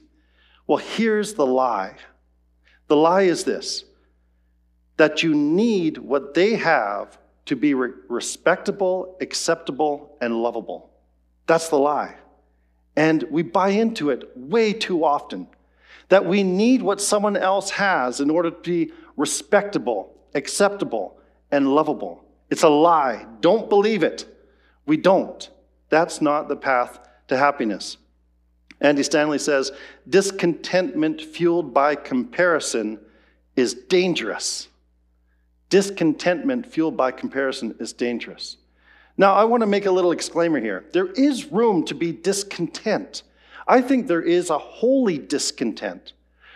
Well, 0.67 0.77
here's 0.77 1.33
the 1.33 1.45
lie 1.45 1.95
the 2.87 2.95
lie 2.95 3.21
is 3.21 3.43
this 3.43 3.85
that 4.97 5.23
you 5.23 5.33
need 5.33 5.97
what 5.97 6.33
they 6.33 6.55
have 6.55 7.17
to 7.45 7.55
be 7.55 7.73
re- 7.73 7.91
respectable, 8.09 9.17
acceptable, 9.21 10.17
and 10.19 10.43
lovable. 10.43 10.91
That's 11.47 11.69
the 11.69 11.77
lie. 11.77 12.15
And 12.99 13.23
we 13.31 13.43
buy 13.43 13.69
into 13.69 14.09
it 14.09 14.29
way 14.35 14.73
too 14.73 15.05
often 15.05 15.47
that 16.09 16.25
we 16.25 16.43
need 16.43 16.81
what 16.81 16.99
someone 16.99 17.37
else 17.37 17.69
has 17.69 18.19
in 18.19 18.29
order 18.29 18.51
to 18.51 18.59
be 18.59 18.91
respectable, 19.15 20.13
acceptable, 20.35 21.17
and 21.49 21.73
lovable. 21.73 22.25
It's 22.49 22.63
a 22.63 22.67
lie. 22.67 23.25
Don't 23.39 23.69
believe 23.69 24.03
it. 24.03 24.25
We 24.85 24.97
don't. 24.97 25.49
That's 25.87 26.19
not 26.21 26.49
the 26.49 26.57
path 26.57 26.99
to 27.29 27.37
happiness. 27.37 27.95
Andy 28.81 29.03
Stanley 29.03 29.39
says 29.39 29.71
discontentment 30.09 31.21
fueled 31.21 31.73
by 31.73 31.95
comparison 31.95 32.99
is 33.55 33.73
dangerous. 33.73 34.67
Discontentment 35.69 36.65
fueled 36.65 36.97
by 36.97 37.11
comparison 37.11 37.77
is 37.79 37.93
dangerous. 37.93 38.57
Now, 39.19 39.33
I 39.33 39.43
want 39.43 39.59
to 39.63 39.67
make 39.67 39.85
a 39.85 39.91
little 39.91 40.13
exclaimer 40.13 40.61
here. 40.61 40.85
There 40.93 41.07
is 41.07 41.51
room 41.51 41.83
to 41.87 41.93
be 41.93 42.13
discontent. 42.13 43.23
I 43.67 43.81
think 43.81 44.07
there 44.07 44.21
is 44.21 44.49
a 44.49 44.57
holy 44.57 45.17
discontent 45.17 46.13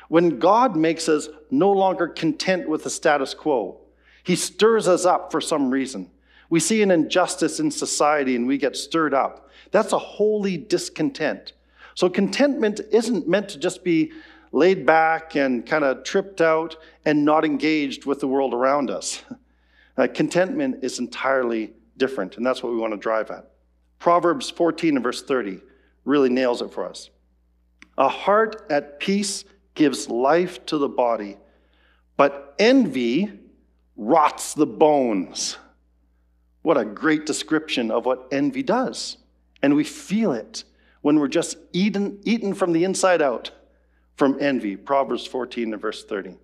when 0.08 0.40
God 0.40 0.78
makes 0.78 1.10
us 1.10 1.28
no 1.52 1.70
longer 1.70 2.08
content 2.08 2.70
with 2.70 2.86
the 2.86 2.90
status 2.90 3.34
quo. 3.34 3.82
He 4.24 4.38
stirs 4.38 4.88
us 4.88 5.04
up 5.04 5.30
for 5.30 5.42
some 5.42 5.72
reason. 5.72 6.10
We 6.50 6.62
see 6.62 6.82
an 6.82 6.90
injustice 6.90 7.60
in 7.60 7.70
society 7.70 8.34
and 8.34 8.48
we 8.48 8.58
get 8.58 8.78
stirred 8.78 9.14
up. 9.14 9.50
That's 9.72 9.92
a 9.92 10.00
holy 10.00 10.56
discontent. 10.56 11.52
So, 11.96 12.08
contentment 12.08 12.80
isn't 12.94 13.28
meant 13.28 13.50
to 13.50 13.60
just 13.60 13.84
be 13.84 14.14
laid 14.54 14.86
back 14.86 15.36
and 15.36 15.66
kind 15.66 15.84
of 15.84 16.06
tripped 16.06 16.40
out 16.40 16.78
and 17.04 17.26
not 17.26 17.44
engaged 17.44 18.06
with 18.06 18.22
the 18.22 18.28
world 18.30 18.54
around 18.54 18.90
us. 18.90 19.22
Uh, 19.96 20.08
contentment 20.12 20.84
is 20.84 20.98
entirely 20.98 21.72
different, 21.98 22.38
and 22.38 22.46
that's 22.46 22.64
what 22.64 22.72
we 22.72 22.80
want 22.80 22.94
to 22.94 22.98
drive 22.98 23.32
at. 23.32 23.52
Proverbs 24.00 24.50
14 24.50 24.96
and 24.96 25.04
verse 25.04 25.24
30 25.24 25.62
really 26.06 26.30
nails 26.30 26.62
it 26.62 26.72
for 26.72 26.88
us. 26.88 27.10
A 27.98 28.08
heart 28.08 28.66
at 28.70 29.00
peace 29.00 29.46
gives 29.76 30.10
life 30.10 30.66
to 30.68 30.78
the 30.78 30.90
body, 30.90 31.38
but 32.18 32.56
envy 32.60 33.32
rots 33.96 34.54
the 34.54 34.66
bones. 34.66 35.58
What 36.62 36.78
a 36.78 36.86
great 36.86 37.26
description 37.26 37.92
of 37.92 38.06
what 38.06 38.28
envy 38.32 38.64
does. 38.64 39.18
And 39.62 39.76
we 39.76 39.84
feel 39.84 40.32
it 40.32 40.64
when 41.02 41.20
we're 41.20 41.28
just 41.28 41.58
eaten, 41.74 42.20
eaten 42.24 42.54
from 42.54 42.74
the 42.74 42.84
inside 42.84 43.22
out 43.22 43.52
from 44.16 44.38
envy. 44.40 44.76
Proverbs 44.76 45.26
14 45.28 45.74
and 45.74 45.82
verse 45.82 46.04
30. 46.04 46.38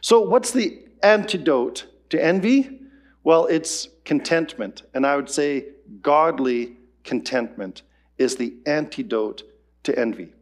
So, 0.00 0.20
what's 0.20 0.52
the 0.52 0.78
antidote 1.02 1.86
to 2.10 2.22
envy? 2.22 2.81
Well, 3.24 3.46
it's 3.46 3.88
contentment. 4.04 4.82
And 4.94 5.06
I 5.06 5.16
would 5.16 5.30
say 5.30 5.66
godly 6.00 6.76
contentment 7.04 7.82
is 8.18 8.36
the 8.36 8.54
antidote 8.66 9.42
to 9.84 9.98
envy. 9.98 10.32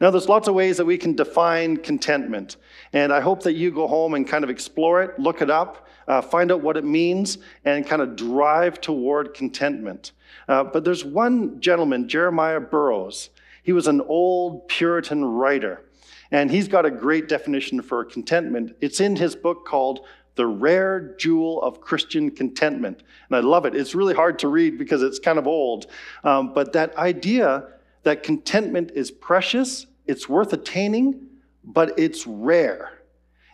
Now, 0.00 0.10
there's 0.10 0.28
lots 0.28 0.48
of 0.48 0.54
ways 0.54 0.76
that 0.76 0.84
we 0.84 0.96
can 0.96 1.14
define 1.14 1.76
contentment. 1.76 2.56
And 2.92 3.12
I 3.12 3.20
hope 3.20 3.42
that 3.42 3.54
you 3.54 3.70
go 3.70 3.88
home 3.88 4.14
and 4.14 4.26
kind 4.26 4.44
of 4.44 4.50
explore 4.50 5.02
it, 5.02 5.18
look 5.18 5.42
it 5.42 5.50
up, 5.50 5.88
uh, 6.06 6.20
find 6.20 6.52
out 6.52 6.60
what 6.60 6.76
it 6.76 6.84
means, 6.84 7.38
and 7.64 7.86
kind 7.86 8.02
of 8.02 8.16
drive 8.16 8.80
toward 8.80 9.34
contentment. 9.34 10.12
Uh, 10.48 10.64
but 10.64 10.84
there's 10.84 11.04
one 11.04 11.60
gentleman, 11.60 12.08
Jeremiah 12.08 12.60
Burroughs. 12.60 13.30
He 13.62 13.72
was 13.72 13.86
an 13.86 14.00
old 14.00 14.68
Puritan 14.68 15.24
writer, 15.24 15.82
and 16.30 16.50
he's 16.50 16.68
got 16.68 16.84
a 16.84 16.90
great 16.90 17.28
definition 17.28 17.80
for 17.80 18.04
contentment. 18.04 18.76
It's 18.80 19.00
in 19.00 19.16
his 19.16 19.36
book 19.36 19.64
called 19.64 20.00
The 20.34 20.46
Rare 20.46 21.14
Jewel 21.18 21.60
of 21.62 21.80
Christian 21.80 22.30
Contentment. 22.30 23.02
And 23.28 23.36
I 23.36 23.40
love 23.40 23.66
it. 23.66 23.74
It's 23.74 23.94
really 23.94 24.14
hard 24.14 24.38
to 24.40 24.48
read 24.48 24.78
because 24.78 25.02
it's 25.02 25.18
kind 25.18 25.38
of 25.38 25.46
old. 25.46 25.86
Um, 26.24 26.54
but 26.54 26.72
that 26.72 26.96
idea 26.96 27.68
that 28.02 28.22
contentment 28.22 28.92
is 28.94 29.10
precious, 29.10 29.86
it's 30.06 30.28
worth 30.28 30.52
attaining, 30.52 31.28
but 31.64 31.98
it's 31.98 32.26
rare. 32.26 32.98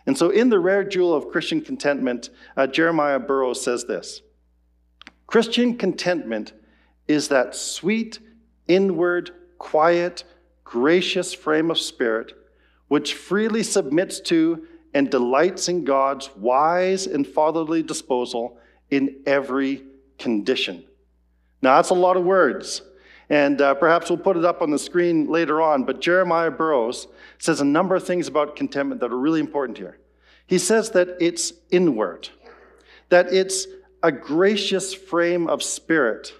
And 0.05 0.17
so, 0.17 0.29
in 0.29 0.49
the 0.49 0.59
rare 0.59 0.83
jewel 0.83 1.13
of 1.13 1.29
Christian 1.29 1.61
contentment, 1.61 2.31
uh, 2.57 2.65
Jeremiah 2.65 3.19
Burroughs 3.19 3.61
says 3.61 3.85
this 3.85 4.21
Christian 5.27 5.77
contentment 5.77 6.53
is 7.07 7.27
that 7.27 7.55
sweet, 7.55 8.19
inward, 8.67 9.31
quiet, 9.59 10.23
gracious 10.63 11.33
frame 11.33 11.69
of 11.69 11.77
spirit 11.77 12.33
which 12.89 13.13
freely 13.13 13.63
submits 13.63 14.19
to 14.19 14.67
and 14.93 15.09
delights 15.09 15.69
in 15.69 15.83
God's 15.85 16.29
wise 16.35 17.07
and 17.07 17.25
fatherly 17.25 17.83
disposal 17.83 18.57
in 18.89 19.21
every 19.25 19.83
condition. 20.17 20.83
Now, 21.61 21.75
that's 21.75 21.89
a 21.89 21.95
lot 21.95 22.17
of 22.17 22.23
words. 22.23 22.81
And 23.29 23.61
uh, 23.61 23.75
perhaps 23.75 24.09
we'll 24.09 24.17
put 24.17 24.37
it 24.37 24.45
up 24.45 24.61
on 24.61 24.71
the 24.71 24.79
screen 24.79 25.27
later 25.27 25.61
on. 25.61 25.83
But 25.83 26.01
Jeremiah 26.01 26.49
Burroughs 26.49 27.07
says 27.37 27.61
a 27.61 27.65
number 27.65 27.95
of 27.95 28.03
things 28.03 28.27
about 28.27 28.55
contentment 28.55 29.01
that 29.01 29.11
are 29.11 29.17
really 29.17 29.39
important 29.39 29.77
here. 29.77 29.99
He 30.47 30.57
says 30.57 30.91
that 30.91 31.09
it's 31.19 31.53
inward, 31.69 32.29
that 33.09 33.31
it's 33.31 33.67
a 34.01 34.11
gracious 34.11 34.93
frame 34.95 35.47
of 35.47 35.61
spirit, 35.61 36.33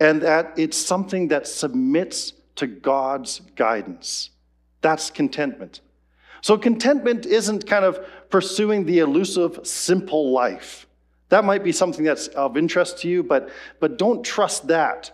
and 0.00 0.22
that 0.22 0.54
it's 0.56 0.76
something 0.76 1.28
that 1.28 1.46
submits 1.46 2.32
to 2.56 2.66
God's 2.66 3.40
guidance. 3.54 4.30
That's 4.80 5.10
contentment. 5.10 5.80
So, 6.42 6.56
contentment 6.56 7.26
isn't 7.26 7.66
kind 7.66 7.84
of 7.84 7.98
pursuing 8.30 8.86
the 8.86 9.00
elusive, 9.00 9.60
simple 9.64 10.32
life. 10.32 10.86
That 11.28 11.44
might 11.44 11.62
be 11.62 11.72
something 11.72 12.04
that's 12.04 12.28
of 12.28 12.56
interest 12.56 12.98
to 13.00 13.08
you, 13.08 13.22
but, 13.22 13.50
but 13.78 13.98
don't 13.98 14.24
trust 14.24 14.68
that 14.68 15.10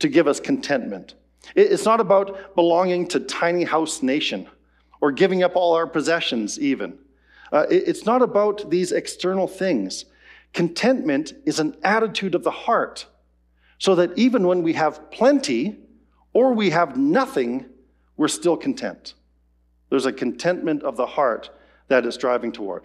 to 0.00 0.08
give 0.08 0.26
us 0.26 0.40
contentment. 0.40 1.14
It's 1.54 1.84
not 1.84 2.00
about 2.00 2.54
belonging 2.54 3.08
to 3.08 3.20
tiny 3.20 3.64
house 3.64 4.02
nation 4.02 4.48
or 5.00 5.12
giving 5.12 5.42
up 5.42 5.56
all 5.56 5.74
our 5.74 5.86
possessions, 5.86 6.58
even. 6.58 6.98
Uh, 7.52 7.66
it's 7.68 8.06
not 8.06 8.22
about 8.22 8.70
these 8.70 8.92
external 8.92 9.46
things. 9.46 10.06
Contentment 10.52 11.32
is 11.44 11.60
an 11.60 11.76
attitude 11.82 12.34
of 12.34 12.44
the 12.44 12.50
heart, 12.50 13.06
so 13.78 13.94
that 13.94 14.16
even 14.16 14.46
when 14.46 14.62
we 14.62 14.72
have 14.74 15.10
plenty 15.10 15.78
or 16.32 16.52
we 16.52 16.70
have 16.70 16.96
nothing, 16.96 17.66
we're 18.16 18.28
still 18.28 18.56
content. 18.56 19.14
There's 19.92 20.06
a 20.06 20.12
contentment 20.12 20.84
of 20.84 20.96
the 20.96 21.04
heart 21.04 21.50
that 21.88 22.06
is 22.06 22.16
driving 22.16 22.50
toward. 22.50 22.84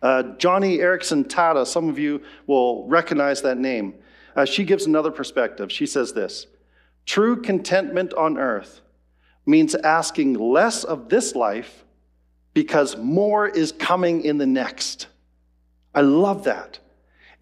Uh, 0.00 0.22
Joni 0.36 0.78
Eareckson 0.78 1.24
Tada, 1.24 1.66
some 1.66 1.88
of 1.88 1.98
you 1.98 2.22
will 2.46 2.86
recognize 2.86 3.42
that 3.42 3.58
name. 3.58 3.94
Uh, 4.36 4.44
she 4.44 4.62
gives 4.62 4.86
another 4.86 5.10
perspective. 5.10 5.72
She 5.72 5.84
says 5.84 6.12
this 6.12 6.46
True 7.06 7.42
contentment 7.42 8.14
on 8.14 8.38
earth 8.38 8.82
means 9.46 9.74
asking 9.74 10.34
less 10.34 10.84
of 10.84 11.08
this 11.08 11.34
life 11.34 11.84
because 12.54 12.96
more 12.96 13.48
is 13.48 13.72
coming 13.72 14.24
in 14.24 14.38
the 14.38 14.46
next. 14.46 15.08
I 15.92 16.02
love 16.02 16.44
that. 16.44 16.78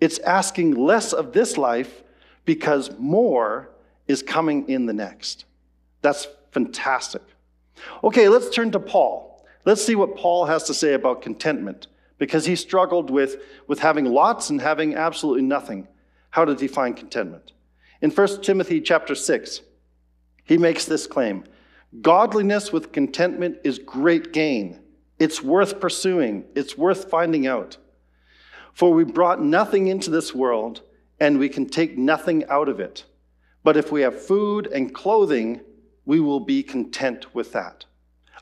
It's 0.01 0.19
asking 0.21 0.75
less 0.75 1.13
of 1.13 1.35
this 1.35 1.59
life 1.59 2.03
because 2.47 2.91
more 2.99 3.73
is 4.09 4.23
coming 4.23 4.71
in 4.71 4.87
the 4.87 4.95
next. 4.95 5.45
That's 6.01 6.27
fantastic. 6.51 7.21
Okay, 8.05 8.29
let's 8.29 8.51
turn 8.51 8.71
to 8.73 8.81
Paul. 8.81 9.45
Let's 9.65 9.85
see 9.85 9.95
what 9.95 10.17
Paul 10.17 10.47
has 10.47 10.65
to 10.65 10.75
say 10.75 10.95
about 10.95 11.23
contentment 11.23 11.87
because 12.19 12.47
he 12.47 12.57
struggled 12.57 13.11
with, 13.11 13.37
with 13.67 13.81
having 13.81 14.05
lots 14.05 14.51
and 14.51 14.61
having 14.61 14.95
absolutely 14.95 15.43
nothing. 15.43 15.89
How 16.31 16.45
to 16.45 16.55
define 16.55 16.95
contentment. 16.95 17.53
In 18.01 18.11
1 18.11 18.43
Timothy 18.43 18.81
chapter 18.81 19.15
6, 19.15 19.61
he 20.45 20.59
makes 20.59 20.85
this 20.85 21.07
claim 21.07 21.45
Godliness 22.01 22.73
with 22.73 22.93
contentment 22.93 23.59
is 23.65 23.81
great 23.81 24.33
gain. 24.33 24.81
It's 25.19 25.43
worth 25.43 25.81
pursuing, 25.81 26.45
it's 26.55 26.79
worth 26.79 27.11
finding 27.11 27.47
out. 27.47 27.77
For 28.73 28.93
we 28.93 29.05
brought 29.05 29.43
nothing 29.43 29.89
into 29.89 30.11
this 30.11 30.35
world, 30.35 30.83
and 31.19 31.39
we 31.39 31.49
can 31.49 31.69
take 31.69 31.99
nothing 31.99 32.45
out 32.49 32.69
of 32.69 32.81
it. 32.81 33.05
But 33.63 33.77
if 33.77 33.93
we 33.93 34.03
have 34.03 34.25
food 34.25 34.69
and 34.69 34.95
clothing, 34.95 35.61
we 36.11 36.19
will 36.19 36.41
be 36.41 36.61
content 36.61 37.33
with 37.37 37.53
that. 37.53 37.85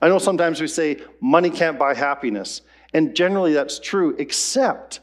I 0.01 0.09
know 0.09 0.19
sometimes 0.19 0.59
we 0.59 0.69
say 0.69 1.03
money 1.21 1.51
can't 1.51 1.79
buy 1.79 1.93
happiness, 1.93 2.63
and 2.95 3.15
generally 3.15 3.53
that's 3.53 3.79
true, 3.79 4.17
except 4.19 5.01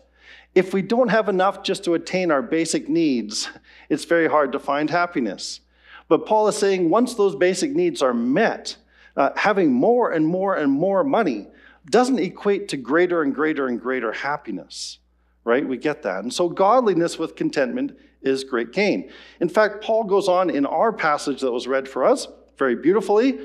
if 0.55 0.73
we 0.73 0.81
don't 0.81 1.09
have 1.09 1.29
enough 1.29 1.61
just 1.61 1.83
to 1.83 1.93
attain 1.93 2.31
our 2.31 2.41
basic 2.41 2.89
needs, 2.89 3.49
it's 3.89 4.05
very 4.05 4.27
hard 4.27 4.51
to 4.53 4.57
find 4.57 4.89
happiness. 4.89 5.59
But 6.07 6.25
Paul 6.25 6.47
is 6.47 6.57
saying 6.57 6.89
once 6.89 7.13
those 7.13 7.35
basic 7.35 7.75
needs 7.75 8.01
are 8.01 8.15
met, 8.15 8.77
uh, 9.15 9.29
having 9.35 9.71
more 9.71 10.11
and 10.11 10.25
more 10.25 10.55
and 10.55 10.71
more 10.71 11.03
money 11.03 11.45
doesn't 11.91 12.17
equate 12.17 12.67
to 12.69 12.77
greater 12.77 13.21
and 13.21 13.35
greater 13.35 13.67
and 13.67 13.79
greater 13.79 14.11
happiness, 14.11 14.97
right? 15.43 15.67
We 15.67 15.77
get 15.77 16.01
that. 16.01 16.23
And 16.23 16.33
so 16.33 16.49
godliness 16.49 17.19
with 17.19 17.35
contentment 17.35 17.95
is 18.23 18.43
great 18.43 18.73
gain. 18.73 19.11
In 19.39 19.49
fact, 19.49 19.83
Paul 19.83 20.05
goes 20.05 20.27
on 20.27 20.49
in 20.49 20.65
our 20.65 20.91
passage 20.91 21.41
that 21.41 21.51
was 21.51 21.67
read 21.67 21.87
for 21.87 22.03
us 22.03 22.27
very 22.57 22.75
beautifully. 22.75 23.39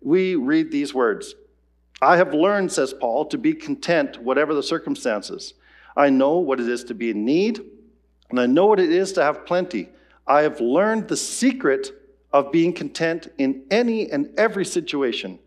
We 0.00 0.34
read 0.34 0.70
these 0.70 0.94
words 0.94 1.34
I 2.00 2.16
have 2.18 2.34
learned, 2.34 2.70
says 2.72 2.92
Paul, 2.92 3.26
to 3.26 3.38
be 3.38 3.54
content 3.54 4.20
whatever 4.22 4.54
the 4.54 4.62
circumstances. 4.62 5.54
I 5.96 6.10
know 6.10 6.38
what 6.38 6.60
it 6.60 6.68
is 6.68 6.84
to 6.84 6.94
be 6.94 7.10
in 7.10 7.24
need, 7.24 7.60
and 8.28 8.38
I 8.38 8.46
know 8.46 8.66
what 8.66 8.80
it 8.80 8.92
is 8.92 9.12
to 9.14 9.22
have 9.22 9.46
plenty. 9.46 9.88
I 10.26 10.42
have 10.42 10.60
learned 10.60 11.08
the 11.08 11.16
secret 11.16 11.90
of 12.32 12.52
being 12.52 12.72
content 12.72 13.28
in 13.38 13.64
any 13.70 14.10
and 14.10 14.30
every 14.38 14.64
situation, 14.64 15.38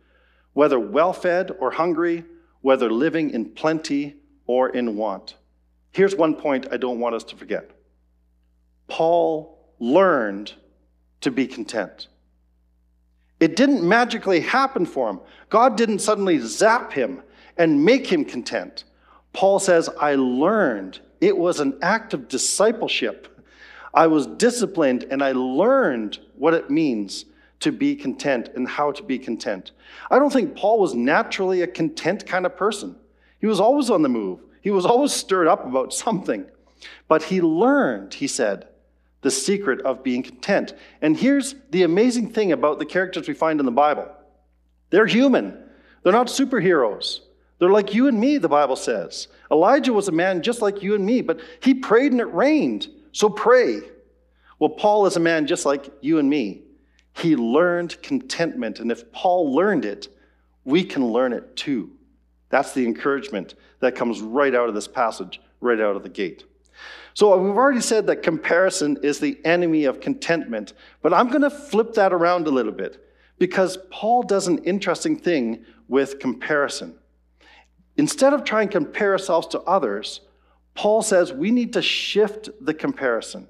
whether 0.54 0.80
well 0.80 1.14
fed 1.14 1.52
or 1.60 1.72
hungry, 1.72 2.24
whether 2.62 2.90
living 2.90 3.30
in 3.30 3.46
plenty 3.46 4.16
or 4.48 4.70
in 4.70 4.96
want. 4.96 5.36
Here's 5.92 6.16
one 6.16 6.36
point 6.36 6.68
I 6.72 6.78
don't 6.78 7.00
want 7.00 7.16
us 7.16 7.24
to 7.26 7.36
forget 7.36 7.70
Paul 8.88 9.60
learned 9.80 10.54
to 11.22 11.32
be 11.32 11.46
content. 11.46 12.08
It 13.40 13.56
didn't 13.56 13.88
magically 13.88 14.42
happen 14.42 14.86
for 14.86 15.10
him. 15.10 15.20
God 15.50 15.78
didn't 15.78 16.00
suddenly 16.00 16.40
zap 16.40 16.92
him 16.92 17.22
and 17.58 17.84
make 17.84 18.08
him 18.08 18.26
content. 18.26 18.84
Paul 19.34 19.60
says, 19.60 19.90
I 20.00 20.16
learned. 20.16 21.00
It 21.22 21.38
was 21.38 21.60
an 21.60 21.78
act 21.82 22.14
of 22.14 22.28
discipleship. 22.28 23.28
I 23.94 24.08
was 24.08 24.28
disciplined 24.28 25.06
and 25.10 25.24
I 25.24 25.32
learned 25.32 26.20
what 26.38 26.54
it 26.54 26.70
means 26.70 27.26
to 27.62 27.72
be 27.72 27.96
content 27.96 28.50
and 28.56 28.68
how 28.68 28.92
to 28.92 29.04
be 29.04 29.20
content. 29.20 29.72
I 30.10 30.20
don't 30.20 30.32
think 30.32 30.56
Paul 30.56 30.80
was 30.80 30.94
naturally 30.94 31.62
a 31.62 31.68
content 31.68 32.26
kind 32.26 32.46
of 32.46 32.56
person. 32.56 32.96
He 33.40 33.48
was 33.48 33.60
always 33.60 33.90
on 33.90 34.02
the 34.02 34.10
move, 34.10 34.40
he 34.62 34.72
was 34.72 34.86
always 34.86 35.12
stirred 35.12 35.48
up 35.48 35.66
about 35.66 35.94
something. 35.94 36.46
But 37.08 37.24
he 37.24 37.42
learned, 37.42 38.14
he 38.14 38.28
said, 38.28 38.68
the 39.22 39.32
secret 39.32 39.82
of 39.82 40.04
being 40.04 40.24
content. 40.24 40.74
And 41.02 41.18
here's 41.18 41.56
the 41.72 41.84
amazing 41.84 42.32
thing 42.32 42.52
about 42.52 42.80
the 42.80 42.86
characters 42.86 43.28
we 43.28 43.34
find 43.34 43.60
in 43.60 43.66
the 43.66 43.72
Bible 43.72 44.10
they're 44.90 45.06
human, 45.06 45.58
they're 46.04 46.14
not 46.14 46.28
superheroes. 46.28 47.22
They're 47.60 47.70
like 47.70 47.94
you 47.94 48.08
and 48.08 48.20
me, 48.20 48.38
the 48.38 48.48
Bible 48.48 48.78
says. 48.78 49.28
Elijah 49.52 49.92
was 49.92 50.08
a 50.08 50.14
man 50.14 50.42
just 50.42 50.62
like 50.62 50.82
you 50.82 50.96
and 50.96 51.06
me, 51.06 51.22
but 51.22 51.42
he 51.62 51.74
prayed 51.74 52.14
and 52.14 52.22
it 52.22 52.34
rained. 52.34 52.88
So 53.12 53.30
pray. 53.30 53.82
Well, 54.60 54.70
Paul 54.70 55.06
is 55.06 55.18
a 55.18 55.22
man 55.22 55.46
just 55.46 55.66
like 55.66 55.92
you 56.02 56.20
and 56.20 56.30
me. 56.30 56.62
He 57.14 57.36
learned 57.36 58.02
contentment. 58.02 58.80
And 58.80 58.92
if 58.92 59.12
Paul 59.12 59.54
learned 59.54 59.84
it, 59.84 60.08
we 60.64 60.84
can 60.84 61.06
learn 61.08 61.34
it 61.34 61.56
too. 61.58 61.92
That's 62.50 62.74
the 62.74 62.86
encouragement 62.86 63.56
that 63.82 63.96
comes 63.96 64.22
right 64.22 64.56
out 64.56 64.70
of 64.70 64.76
this 64.76 64.88
passage, 64.88 65.42
right 65.60 65.80
out 65.80 65.96
of 65.96 66.04
the 66.04 66.10
gate. 66.10 66.46
So 67.14 67.36
we've 67.38 67.56
already 67.56 67.82
said 67.82 68.08
that 68.08 68.24
comparison 68.24 68.98
is 69.04 69.20
the 69.20 69.40
enemy 69.44 69.86
of 69.86 70.00
contentment, 70.00 70.74
but 71.02 71.14
I'm 71.14 71.30
going 71.30 71.42
to 71.42 71.50
flip 71.50 71.94
that 71.94 72.14
around 72.14 72.48
a 72.48 72.52
little 72.52 72.72
bit 72.72 73.04
because 73.40 73.78
Paul 73.90 74.24
does 74.24 74.48
an 74.48 74.60
interesting 74.60 75.18
thing 75.18 75.66
with 75.88 76.20
comparison. 76.20 76.96
Instead 77.98 78.34
of 78.34 78.44
trying 78.44 78.70
to 78.70 78.74
compare 78.74 79.12
ourselves 79.12 79.48
to 79.48 79.60
others, 79.62 80.22
Paul 80.76 81.02
says 81.02 81.34
we 81.34 81.52
need 81.52 81.74
to 81.74 81.82
shift 81.82 82.50
the 82.62 82.74
comparison. 82.74 83.48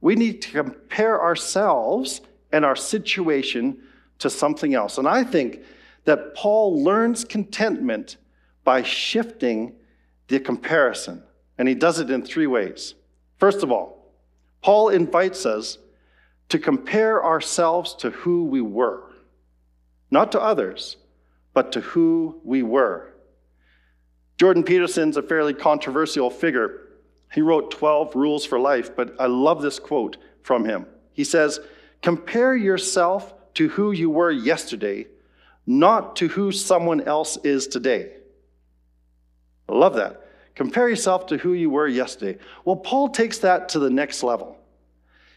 We 0.00 0.16
need 0.16 0.42
to 0.42 0.50
compare 0.50 1.22
ourselves 1.22 2.20
and 2.52 2.64
our 2.64 2.76
situation 2.76 3.82
to 4.18 4.30
something 4.30 4.74
else. 4.74 4.98
And 4.98 5.06
I 5.06 5.24
think 5.24 5.60
that 6.04 6.34
Paul 6.34 6.82
learns 6.82 7.24
contentment 7.24 8.16
by 8.64 8.82
shifting 8.82 9.74
the 10.28 10.40
comparison. 10.40 11.22
And 11.58 11.68
he 11.68 11.74
does 11.74 11.98
it 11.98 12.10
in 12.10 12.22
three 12.22 12.46
ways. 12.46 12.94
First 13.38 13.62
of 13.62 13.70
all, 13.70 14.12
Paul 14.62 14.88
invites 14.88 15.46
us 15.46 15.78
to 16.48 16.58
compare 16.58 17.24
ourselves 17.24 17.94
to 17.96 18.10
who 18.10 18.44
we 18.44 18.60
were, 18.60 19.12
not 20.10 20.32
to 20.32 20.40
others, 20.40 20.96
but 21.52 21.72
to 21.72 21.80
who 21.80 22.40
we 22.44 22.62
were. 22.62 23.14
Jordan 24.36 24.64
Peterson's 24.64 25.16
a 25.16 25.22
fairly 25.22 25.54
controversial 25.54 26.30
figure. 26.30 26.88
He 27.32 27.40
wrote 27.40 27.70
12 27.70 28.14
Rules 28.14 28.44
for 28.44 28.58
Life, 28.58 28.94
but 28.96 29.14
I 29.20 29.26
love 29.26 29.62
this 29.62 29.78
quote 29.78 30.16
from 30.42 30.64
him. 30.64 30.86
He 31.12 31.24
says, 31.24 31.60
Compare 32.02 32.56
yourself 32.56 33.32
to 33.54 33.68
who 33.68 33.92
you 33.92 34.10
were 34.10 34.30
yesterday, 34.30 35.06
not 35.66 36.16
to 36.16 36.28
who 36.28 36.52
someone 36.52 37.00
else 37.02 37.38
is 37.44 37.66
today. 37.66 38.12
I 39.68 39.72
love 39.74 39.94
that. 39.94 40.23
Compare 40.54 40.88
yourself 40.88 41.26
to 41.26 41.36
who 41.36 41.52
you 41.52 41.68
were 41.70 41.88
yesterday. 41.88 42.38
Well, 42.64 42.76
Paul 42.76 43.08
takes 43.08 43.38
that 43.38 43.68
to 43.70 43.78
the 43.78 43.90
next 43.90 44.22
level. 44.22 44.56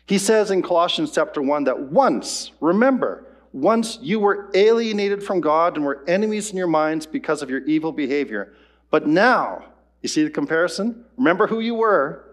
He 0.05 0.17
says 0.17 0.51
in 0.51 0.61
Colossians 0.61 1.11
chapter 1.11 1.41
1 1.41 1.65
that 1.65 1.79
once, 1.79 2.51
remember, 2.61 3.25
once 3.51 3.97
you 4.01 4.19
were 4.19 4.49
alienated 4.53 5.23
from 5.23 5.41
God 5.41 5.75
and 5.75 5.85
were 5.85 6.03
enemies 6.07 6.51
in 6.51 6.57
your 6.57 6.67
minds 6.67 7.05
because 7.05 7.41
of 7.41 7.49
your 7.49 7.65
evil 7.65 7.91
behavior. 7.91 8.53
But 8.91 9.07
now, 9.07 9.65
you 10.01 10.09
see 10.09 10.23
the 10.23 10.29
comparison? 10.29 11.03
Remember 11.17 11.47
who 11.47 11.59
you 11.59 11.75
were. 11.75 12.23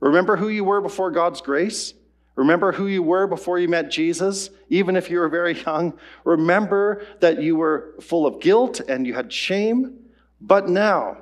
Remember 0.00 0.36
who 0.36 0.48
you 0.48 0.64
were 0.64 0.80
before 0.80 1.10
God's 1.10 1.40
grace. 1.40 1.94
Remember 2.36 2.70
who 2.70 2.86
you 2.86 3.02
were 3.02 3.26
before 3.26 3.58
you 3.58 3.66
met 3.66 3.90
Jesus, 3.90 4.50
even 4.68 4.94
if 4.94 5.10
you 5.10 5.18
were 5.18 5.28
very 5.28 5.60
young. 5.66 5.98
Remember 6.24 7.04
that 7.18 7.42
you 7.42 7.56
were 7.56 7.94
full 8.00 8.26
of 8.26 8.40
guilt 8.40 8.80
and 8.80 9.06
you 9.06 9.14
had 9.14 9.32
shame. 9.32 9.98
But 10.40 10.68
now, 10.68 11.16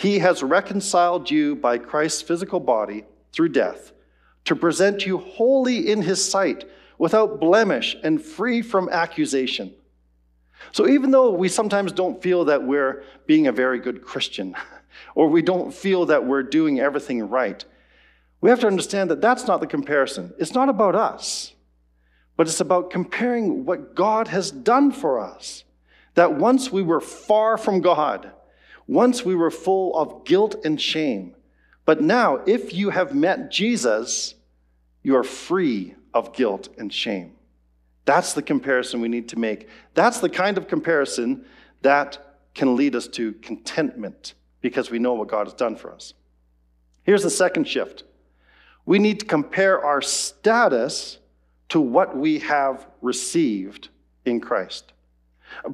he 0.00 0.20
has 0.20 0.42
reconciled 0.42 1.30
you 1.30 1.54
by 1.54 1.76
Christ's 1.76 2.22
physical 2.22 2.58
body 2.58 3.04
through 3.32 3.50
death 3.50 3.92
to 4.46 4.56
present 4.56 5.04
you 5.04 5.18
wholly 5.18 5.90
in 5.90 6.00
his 6.00 6.26
sight 6.26 6.64
without 6.96 7.38
blemish 7.38 7.94
and 8.02 8.22
free 8.22 8.62
from 8.62 8.88
accusation. 8.88 9.74
So 10.72 10.88
even 10.88 11.10
though 11.10 11.28
we 11.28 11.50
sometimes 11.50 11.92
don't 11.92 12.22
feel 12.22 12.46
that 12.46 12.62
we're 12.62 13.04
being 13.26 13.46
a 13.46 13.52
very 13.52 13.78
good 13.78 14.02
Christian, 14.02 14.56
or 15.14 15.28
we 15.28 15.42
don't 15.42 15.72
feel 15.72 16.06
that 16.06 16.24
we're 16.24 16.44
doing 16.44 16.80
everything 16.80 17.28
right, 17.28 17.62
we 18.40 18.48
have 18.48 18.60
to 18.60 18.68
understand 18.68 19.10
that 19.10 19.20
that's 19.20 19.46
not 19.46 19.60
the 19.60 19.66
comparison. 19.66 20.32
It's 20.38 20.54
not 20.54 20.70
about 20.70 20.94
us, 20.94 21.52
but 22.38 22.46
it's 22.46 22.62
about 22.62 22.88
comparing 22.88 23.66
what 23.66 23.94
God 23.94 24.28
has 24.28 24.50
done 24.50 24.92
for 24.92 25.20
us. 25.20 25.64
That 26.14 26.36
once 26.36 26.72
we 26.72 26.80
were 26.80 27.02
far 27.02 27.58
from 27.58 27.82
God, 27.82 28.32
once 28.90 29.24
we 29.24 29.36
were 29.36 29.52
full 29.52 29.96
of 29.96 30.24
guilt 30.24 30.56
and 30.64 30.80
shame, 30.80 31.32
but 31.84 32.00
now, 32.00 32.40
if 32.44 32.74
you 32.74 32.90
have 32.90 33.14
met 33.14 33.48
Jesus, 33.48 34.34
you 35.04 35.14
are 35.14 35.22
free 35.22 35.94
of 36.12 36.32
guilt 36.32 36.68
and 36.76 36.92
shame. 36.92 37.36
That's 38.04 38.32
the 38.32 38.42
comparison 38.42 39.00
we 39.00 39.06
need 39.06 39.28
to 39.28 39.38
make. 39.38 39.68
That's 39.94 40.18
the 40.18 40.28
kind 40.28 40.58
of 40.58 40.66
comparison 40.66 41.44
that 41.82 42.18
can 42.52 42.74
lead 42.74 42.96
us 42.96 43.06
to 43.08 43.32
contentment 43.34 44.34
because 44.60 44.90
we 44.90 44.98
know 44.98 45.14
what 45.14 45.28
God 45.28 45.46
has 45.46 45.54
done 45.54 45.76
for 45.76 45.92
us. 45.92 46.12
Here's 47.04 47.22
the 47.22 47.30
second 47.30 47.68
shift 47.68 48.02
we 48.86 48.98
need 48.98 49.20
to 49.20 49.26
compare 49.26 49.84
our 49.84 50.02
status 50.02 51.18
to 51.68 51.80
what 51.80 52.16
we 52.16 52.40
have 52.40 52.88
received 53.02 53.88
in 54.24 54.40
Christ. 54.40 54.92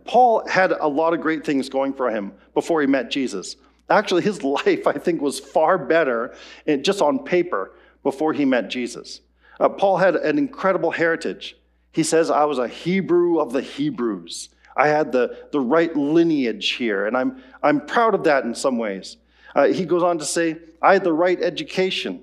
Paul 0.04 0.46
had 0.48 0.72
a 0.72 0.88
lot 0.88 1.14
of 1.14 1.20
great 1.20 1.44
things 1.44 1.68
going 1.68 1.92
for 1.92 2.10
him 2.10 2.32
before 2.54 2.80
he 2.80 2.86
met 2.86 3.10
Jesus. 3.10 3.56
Actually, 3.88 4.22
his 4.22 4.42
life, 4.56 4.86
I 4.86 4.92
think, 4.92 5.20
was 5.20 5.38
far 5.38 5.78
better 5.78 6.34
just 6.82 7.02
on 7.02 7.24
paper 7.24 7.72
before 8.02 8.32
he 8.32 8.44
met 8.44 8.68
Jesus. 8.68 9.20
Uh, 9.58 9.68
Paul 9.68 9.96
had 9.96 10.16
an 10.16 10.38
incredible 10.38 10.90
heritage. 10.90 11.56
He 11.92 12.02
says, 12.02 12.30
I 12.30 12.44
was 12.44 12.58
a 12.58 12.68
Hebrew 12.68 13.38
of 13.38 13.52
the 13.52 13.62
Hebrews. 13.62 14.50
I 14.76 14.88
had 14.88 15.12
the, 15.12 15.46
the 15.52 15.60
right 15.60 15.94
lineage 15.96 16.72
here, 16.72 17.06
and 17.06 17.16
I'm, 17.16 17.42
I'm 17.62 17.86
proud 17.86 18.14
of 18.14 18.24
that 18.24 18.44
in 18.44 18.54
some 18.54 18.76
ways. 18.76 19.16
Uh, 19.54 19.68
he 19.68 19.86
goes 19.86 20.02
on 20.02 20.18
to 20.18 20.24
say, 20.24 20.58
I 20.82 20.92
had 20.92 21.04
the 21.04 21.14
right 21.14 21.40
education. 21.42 22.22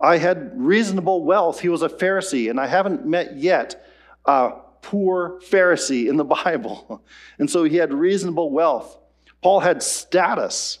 I 0.00 0.16
had 0.16 0.52
reasonable 0.56 1.22
wealth. 1.22 1.60
He 1.60 1.68
was 1.68 1.82
a 1.82 1.88
Pharisee, 1.90 2.48
and 2.48 2.58
I 2.58 2.66
haven't 2.66 3.06
met 3.06 3.36
yet 3.36 3.86
a 4.24 4.52
poor 4.82 5.40
Pharisee 5.40 6.08
in 6.08 6.16
the 6.16 6.24
Bible. 6.44 7.02
And 7.38 7.48
so 7.48 7.64
he 7.64 7.76
had 7.76 7.94
reasonable 7.94 8.50
wealth. 8.50 8.98
Paul 9.42 9.60
had 9.60 9.82
status. 9.82 10.78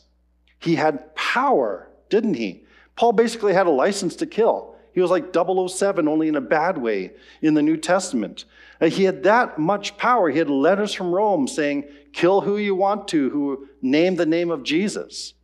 He 0.58 0.76
had 0.76 1.14
power, 1.14 1.88
didn't 2.10 2.34
he? 2.34 2.64
Paul 2.94 3.12
basically 3.12 3.54
had 3.54 3.66
a 3.66 3.70
license 3.70 4.16
to 4.16 4.26
kill. 4.26 4.76
He 4.92 5.00
was 5.00 5.10
like 5.10 5.34
007, 5.34 6.06
only 6.06 6.28
in 6.28 6.36
a 6.36 6.40
bad 6.40 6.76
way 6.76 7.12
in 7.40 7.54
the 7.54 7.62
New 7.62 7.78
Testament. 7.78 8.44
He 8.80 9.04
had 9.04 9.22
that 9.22 9.58
much 9.58 9.96
power. 9.96 10.28
He 10.28 10.38
had 10.38 10.50
letters 10.50 10.92
from 10.92 11.12
Rome 11.12 11.48
saying, 11.48 11.84
kill 12.12 12.42
who 12.42 12.58
you 12.58 12.74
want 12.74 13.08
to, 13.08 13.30
who 13.30 13.68
name 13.80 14.16
the 14.16 14.26
name 14.26 14.50
of 14.50 14.62
Jesus. 14.62 15.34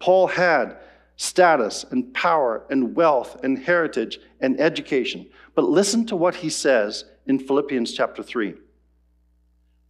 Paul 0.00 0.26
had 0.26 0.78
status 1.16 1.84
and 1.90 2.12
power 2.14 2.64
and 2.70 2.96
wealth 2.96 3.44
and 3.44 3.58
heritage 3.58 4.18
and 4.40 4.58
education. 4.58 5.26
But 5.54 5.64
listen 5.64 6.06
to 6.06 6.16
what 6.16 6.34
he 6.34 6.50
says 6.50 7.04
in 7.30 7.38
Philippians 7.38 7.92
chapter 7.92 8.22
3. 8.22 8.54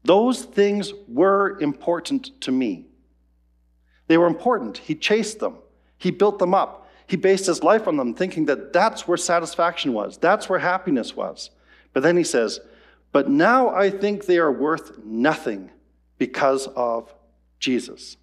Those 0.04 0.44
things 0.44 0.92
were 1.08 1.58
important 1.60 2.40
to 2.42 2.52
me. 2.52 2.86
They 4.06 4.18
were 4.18 4.26
important. 4.26 4.76
He 4.78 4.94
chased 4.94 5.40
them, 5.40 5.56
he 5.98 6.10
built 6.10 6.38
them 6.38 6.54
up. 6.54 6.76
He 7.06 7.16
based 7.16 7.46
his 7.46 7.64
life 7.64 7.88
on 7.88 7.96
them, 7.96 8.14
thinking 8.14 8.44
that 8.44 8.72
that's 8.72 9.08
where 9.08 9.16
satisfaction 9.16 9.92
was, 9.92 10.16
that's 10.16 10.48
where 10.48 10.60
happiness 10.60 11.16
was. 11.16 11.50
But 11.92 12.04
then 12.04 12.16
he 12.16 12.22
says, 12.22 12.60
But 13.10 13.28
now 13.28 13.70
I 13.70 13.90
think 13.90 14.26
they 14.26 14.38
are 14.38 14.52
worth 14.52 14.96
nothing 15.04 15.70
because 16.18 16.68
of 16.68 17.12
Jesus. 17.58 18.16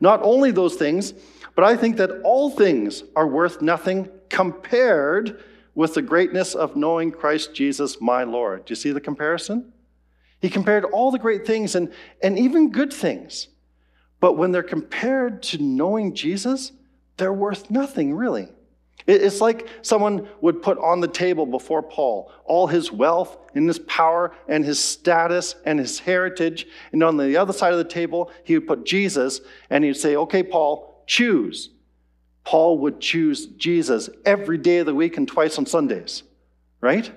Not 0.00 0.20
only 0.22 0.50
those 0.50 0.76
things, 0.76 1.12
but 1.54 1.64
I 1.64 1.76
think 1.76 1.98
that 1.98 2.22
all 2.24 2.48
things 2.48 3.04
are 3.14 3.26
worth 3.26 3.60
nothing 3.60 4.08
compared 4.30 5.42
with 5.74 5.94
the 5.94 6.02
greatness 6.02 6.54
of 6.54 6.76
knowing 6.76 7.10
Christ 7.10 7.54
Jesus 7.54 8.00
my 8.00 8.24
Lord. 8.24 8.66
Do 8.66 8.72
you 8.72 8.76
see 8.76 8.92
the 8.92 9.00
comparison? 9.00 9.72
He 10.40 10.50
compared 10.50 10.84
all 10.84 11.10
the 11.10 11.18
great 11.18 11.46
things 11.46 11.74
and, 11.74 11.92
and 12.22 12.38
even 12.38 12.72
good 12.72 12.92
things. 12.92 13.48
But 14.20 14.34
when 14.34 14.52
they're 14.52 14.62
compared 14.62 15.42
to 15.44 15.62
knowing 15.62 16.14
Jesus, 16.14 16.72
they're 17.16 17.32
worth 17.32 17.70
nothing, 17.70 18.14
really. 18.14 18.48
It's 19.06 19.40
like 19.40 19.68
someone 19.82 20.28
would 20.40 20.62
put 20.62 20.78
on 20.78 21.00
the 21.00 21.08
table 21.08 21.44
before 21.44 21.82
Paul 21.82 22.30
all 22.44 22.68
his 22.68 22.92
wealth 22.92 23.36
and 23.54 23.66
his 23.66 23.80
power 23.80 24.32
and 24.48 24.64
his 24.64 24.78
status 24.78 25.56
and 25.64 25.78
his 25.78 25.98
heritage. 25.98 26.66
And 26.92 27.02
on 27.02 27.16
the 27.16 27.36
other 27.36 27.52
side 27.52 27.72
of 27.72 27.78
the 27.78 27.84
table, 27.84 28.30
he 28.44 28.56
would 28.56 28.68
put 28.68 28.84
Jesus 28.84 29.40
and 29.70 29.84
he'd 29.84 29.96
say, 29.96 30.14
Okay, 30.14 30.42
Paul, 30.42 31.02
choose. 31.06 31.70
Paul 32.44 32.78
would 32.78 33.00
choose 33.00 33.46
Jesus 33.46 34.10
every 34.24 34.58
day 34.58 34.78
of 34.78 34.86
the 34.86 34.94
week 34.94 35.16
and 35.16 35.28
twice 35.28 35.58
on 35.58 35.66
Sundays, 35.66 36.22
right? 36.80 37.10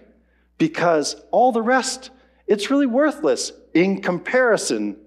Because 0.58 1.16
all 1.32 1.52
the 1.52 1.62
rest, 1.62 2.12
it's 2.48 2.70
really 2.70 2.86
worthless 2.86 3.52
in 3.74 4.02
comparison 4.02 4.98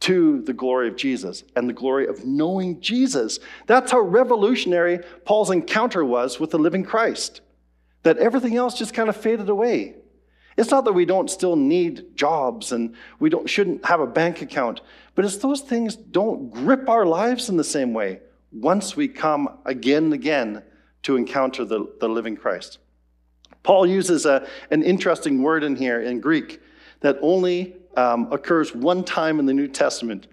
to 0.00 0.40
the 0.42 0.52
glory 0.52 0.88
of 0.88 0.96
Jesus 0.96 1.44
and 1.56 1.68
the 1.68 1.74
glory 1.74 2.06
of 2.06 2.24
knowing 2.24 2.80
Jesus. 2.80 3.38
That's 3.66 3.92
how 3.92 4.00
revolutionary 4.00 5.00
Paul's 5.24 5.50
encounter 5.50 6.04
was 6.04 6.40
with 6.40 6.50
the 6.50 6.58
living 6.58 6.84
Christ, 6.84 7.42
that 8.02 8.18
everything 8.18 8.56
else 8.56 8.78
just 8.78 8.94
kind 8.94 9.08
of 9.08 9.16
faded 9.16 9.48
away. 9.48 9.96
It's 10.56 10.70
not 10.70 10.84
that 10.84 10.92
we 10.92 11.04
don't 11.04 11.30
still 11.30 11.56
need 11.56 12.16
jobs 12.16 12.72
and 12.72 12.94
we 13.18 13.30
don't, 13.30 13.48
shouldn't 13.48 13.84
have 13.84 14.00
a 14.00 14.06
bank 14.06 14.42
account, 14.42 14.80
but 15.14 15.24
it's 15.24 15.36
those 15.38 15.60
things 15.60 15.96
don't 15.96 16.50
grip 16.50 16.88
our 16.88 17.04
lives 17.04 17.48
in 17.48 17.56
the 17.56 17.64
same 17.64 17.92
way 17.92 18.20
once 18.52 18.96
we 18.96 19.08
come 19.08 19.58
again 19.64 20.04
and 20.04 20.14
again 20.14 20.62
to 21.02 21.16
encounter 21.16 21.64
the, 21.64 21.86
the 22.00 22.08
living 22.08 22.36
Christ. 22.36 22.78
Paul 23.62 23.86
uses 23.86 24.26
a, 24.26 24.46
an 24.70 24.82
interesting 24.82 25.42
word 25.42 25.64
in 25.64 25.76
here 25.76 26.00
in 26.00 26.20
Greek 26.20 26.60
that 27.00 27.18
only 27.20 27.76
um, 27.96 28.30
occurs 28.32 28.74
one 28.74 29.04
time 29.04 29.38
in 29.38 29.46
the 29.46 29.54
New 29.54 29.68
Testament. 29.68 30.26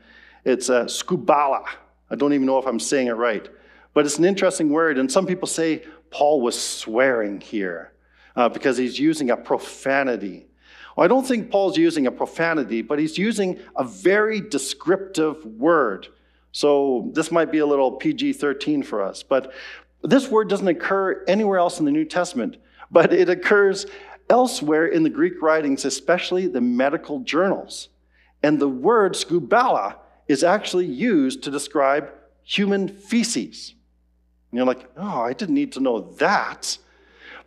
It's 0.45 0.69
uh, 0.69 0.85
skubala. 0.85 1.65
I 2.09 2.15
don't 2.15 2.33
even 2.33 2.45
know 2.45 2.57
if 2.57 2.65
I'm 2.65 2.79
saying 2.79 3.07
it 3.07 3.13
right, 3.13 3.47
but 3.93 4.05
it's 4.05 4.17
an 4.17 4.25
interesting 4.25 4.69
word. 4.69 4.97
And 4.97 5.11
some 5.11 5.25
people 5.25 5.47
say 5.47 5.83
Paul 6.09 6.41
was 6.41 6.59
swearing 6.59 7.41
here 7.41 7.93
uh, 8.35 8.49
because 8.49 8.77
he's 8.77 8.97
using 8.99 9.29
a 9.29 9.37
profanity. 9.37 10.47
Well, 10.95 11.03
I 11.03 11.07
don't 11.07 11.25
think 11.25 11.51
Paul's 11.51 11.77
using 11.77 12.07
a 12.07 12.11
profanity, 12.11 12.81
but 12.81 12.97
he's 12.97 13.17
using 13.17 13.59
a 13.75 13.83
very 13.83 14.39
descriptive 14.41 15.45
word. 15.45 16.07
So 16.57 17.11
this 17.13 17.31
might 17.31 17.51
be 17.51 17.59
a 17.59 17.67
little 17.67 17.91
PG 17.91 18.33
13 18.33 18.81
for 18.81 19.03
us, 19.03 19.21
but 19.21 19.53
this 20.01 20.27
word 20.27 20.49
doesn't 20.49 20.67
occur 20.67 21.23
anywhere 21.27 21.59
else 21.59 21.77
in 21.77 21.85
the 21.85 21.91
New 21.91 22.03
Testament, 22.03 22.57
but 22.89 23.13
it 23.13 23.29
occurs 23.29 23.85
elsewhere 24.27 24.87
in 24.87 25.03
the 25.03 25.09
Greek 25.11 25.39
writings, 25.39 25.85
especially 25.85 26.47
the 26.47 26.59
medical 26.59 27.19
journals. 27.19 27.89
And 28.41 28.57
the 28.57 28.67
word 28.67 29.13
skubala 29.13 29.97
is 30.27 30.43
actually 30.43 30.87
used 30.87 31.43
to 31.43 31.51
describe 31.51 32.11
human 32.41 32.87
feces. 32.87 33.75
And 34.49 34.57
you're 34.57 34.65
like, 34.65 34.89
oh, 34.97 35.21
I 35.21 35.33
didn't 35.33 35.53
need 35.53 35.73
to 35.73 35.79
know 35.79 36.11
that. 36.13 36.79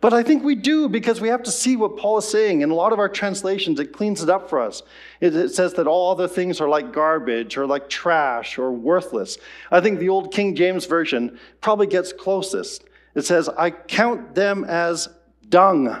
But 0.01 0.13
I 0.13 0.23
think 0.23 0.43
we 0.43 0.55
do 0.55 0.89
because 0.89 1.21
we 1.21 1.27
have 1.27 1.43
to 1.43 1.51
see 1.51 1.75
what 1.75 1.95
Paul 1.95 2.17
is 2.17 2.27
saying. 2.27 2.61
In 2.61 2.71
a 2.71 2.75
lot 2.75 2.91
of 2.91 2.97
our 2.97 3.07
translations, 3.07 3.79
it 3.79 3.93
cleans 3.93 4.23
it 4.23 4.29
up 4.29 4.49
for 4.49 4.59
us. 4.59 4.81
It, 5.19 5.35
it, 5.35 5.49
says 5.49 5.75
that 5.75 5.85
all 5.85 6.11
other 6.11 6.27
things 6.27 6.59
are 6.59 6.67
like 6.67 6.91
garbage 6.91 7.55
or 7.55 7.67
like 7.67 7.87
trash 7.87 8.57
or 8.57 8.71
worthless. 8.71 9.37
I 9.69 9.79
think 9.79 9.99
the 9.99 10.09
old 10.09 10.33
King 10.33 10.55
James 10.55 10.87
Version 10.87 11.39
probably 11.61 11.85
gets 11.85 12.11
closest. 12.13 12.83
It 13.13 13.25
says, 13.25 13.47
I 13.47 13.69
count 13.69 14.33
them 14.33 14.63
as 14.63 15.07
dung. 15.47 15.95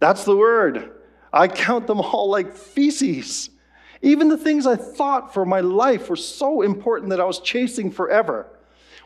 That's 0.00 0.24
the 0.24 0.36
word. 0.36 0.90
I 1.32 1.46
count 1.46 1.86
them 1.86 2.00
all 2.00 2.28
like 2.28 2.52
feces. 2.52 3.48
Even 4.02 4.26
the 4.26 4.36
things 4.36 4.66
I 4.66 4.74
thought 4.74 5.32
for 5.32 5.46
my 5.46 5.60
life 5.60 6.10
were 6.10 6.16
so 6.16 6.62
important 6.62 7.10
that 7.10 7.20
I 7.20 7.24
was 7.24 7.38
chasing 7.38 7.92
forever. 7.92 8.48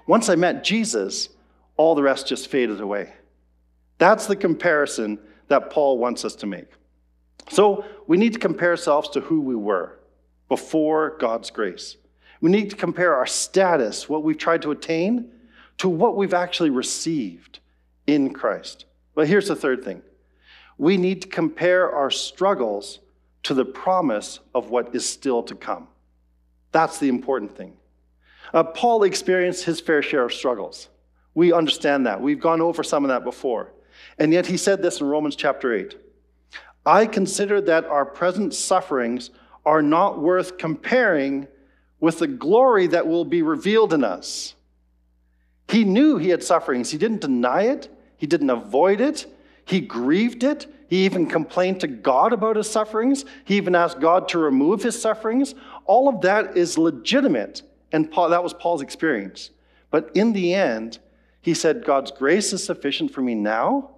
Once 0.07 0.31
I 0.31 0.35
met 0.37 0.64
Jesus, 0.64 1.29
all 1.77 1.94
the 1.94 2.03
rest 2.03 2.27
just 2.27 2.49
faded 2.49 2.81
away. 2.81 3.12
That's 4.01 4.27
the 4.27 4.35
comparison 4.35 5.19
that 5.49 5.69
Paul 5.69 5.99
wants 5.99 6.25
us 6.25 6.35
to 6.37 6.47
make. 6.47 6.69
So 7.51 7.85
we 8.07 8.17
need 8.17 8.33
to 8.33 8.39
compare 8.39 8.71
ourselves 8.71 9.11
to 9.11 9.21
who 9.21 9.43
we 9.43 9.55
were 9.55 9.99
before 10.49 11.19
God's 11.19 11.51
grace. 11.51 11.97
We 12.41 12.51
need 12.51 12.71
to 12.71 12.77
compare 12.77 13.15
our 13.15 13.27
status, 13.27 14.09
what 14.09 14.25
we've 14.25 14.39
tried 14.39 14.63
to 14.63 14.71
attain, 14.71 15.31
to 15.77 15.89
what 15.91 16.17
we've 16.17 16.33
actually 16.33 16.71
received 16.71 17.59
in 18.07 18.33
Christ. 18.33 18.87
But 19.15 19.29
here's 19.29 19.49
the 19.49 19.55
third 19.55 19.85
thing 19.85 20.03
we 20.79 20.97
need 20.97 21.21
to 21.21 21.29
compare 21.29 21.93
our 21.93 22.11
struggles 22.11 23.01
to 23.43 23.53
the 23.53 23.67
promise 23.67 24.41
of 24.55 24.71
what 24.71 24.95
is 24.95 25.07
still 25.07 25.43
to 25.43 25.55
come. 25.55 25.89
That's 26.73 26.97
the 26.97 27.09
important 27.11 27.55
thing. 27.55 27.75
Uh, 28.55 28.65
Paul 28.65 29.03
experienced 29.03 29.65
his 29.65 29.79
fair 29.79 30.01
share 30.01 30.25
of 30.25 30.33
struggles. 30.33 30.89
We 31.35 31.53
understand 31.53 32.07
that. 32.07 32.23
We've 32.23 32.41
gone 32.41 32.63
over 32.63 32.83
some 32.83 33.05
of 33.05 33.09
that 33.09 33.25
before. 33.25 33.75
And 34.20 34.35
yet 34.35 34.46
he 34.46 34.59
said 34.59 34.83
this 34.83 35.00
in 35.00 35.09
Romans 35.09 35.35
chapter 35.35 35.74
8 35.74 35.96
I 36.87 37.06
consider 37.06 37.61
that 37.62 37.87
our 37.87 38.04
present 38.04 38.54
sufferings 38.54 39.30
are 39.66 39.83
not 39.83 40.20
worth 40.20 40.59
comparing 40.59 41.48
with 41.98 42.18
the 42.18 42.26
glory 42.26 42.87
that 42.87 43.06
will 43.06 43.24
be 43.24 43.42
revealed 43.42 43.92
in 43.92 44.04
us. 44.04 44.54
He 45.68 45.85
knew 45.85 46.16
he 46.16 46.30
had 46.30 46.42
sufferings. 46.42 46.90
He 46.90 46.98
didn't 46.98 47.20
deny 47.20 47.62
it, 47.62 47.88
he 48.16 48.26
didn't 48.26 48.50
avoid 48.50 49.00
it, 49.00 49.26
he 49.64 49.80
grieved 49.80 50.44
it. 50.44 50.66
He 50.88 51.04
even 51.04 51.28
complained 51.28 51.78
to 51.83 51.87
God 51.87 52.33
about 52.33 52.56
his 52.56 52.68
sufferings. 52.68 53.24
He 53.44 53.56
even 53.56 53.76
asked 53.76 54.00
God 54.00 54.26
to 54.30 54.40
remove 54.40 54.83
his 54.83 55.00
sufferings. 55.00 55.54
All 55.85 56.09
of 56.09 56.20
that 56.22 56.56
is 56.56 56.76
legitimate, 56.76 57.62
and 57.92 58.11
Paul, 58.11 58.30
that 58.30 58.42
was 58.42 58.54
Paul's 58.54 58.83
experience. 58.83 59.50
But 59.92 60.11
in 60.16 60.33
the 60.33 60.52
end, 60.52 60.98
he 61.40 61.54
said, 61.54 61.85
God's 61.85 62.11
grace 62.11 62.52
is 62.52 62.64
sufficient 62.64 63.12
for 63.12 63.20
me 63.20 63.37
now, 63.37 63.90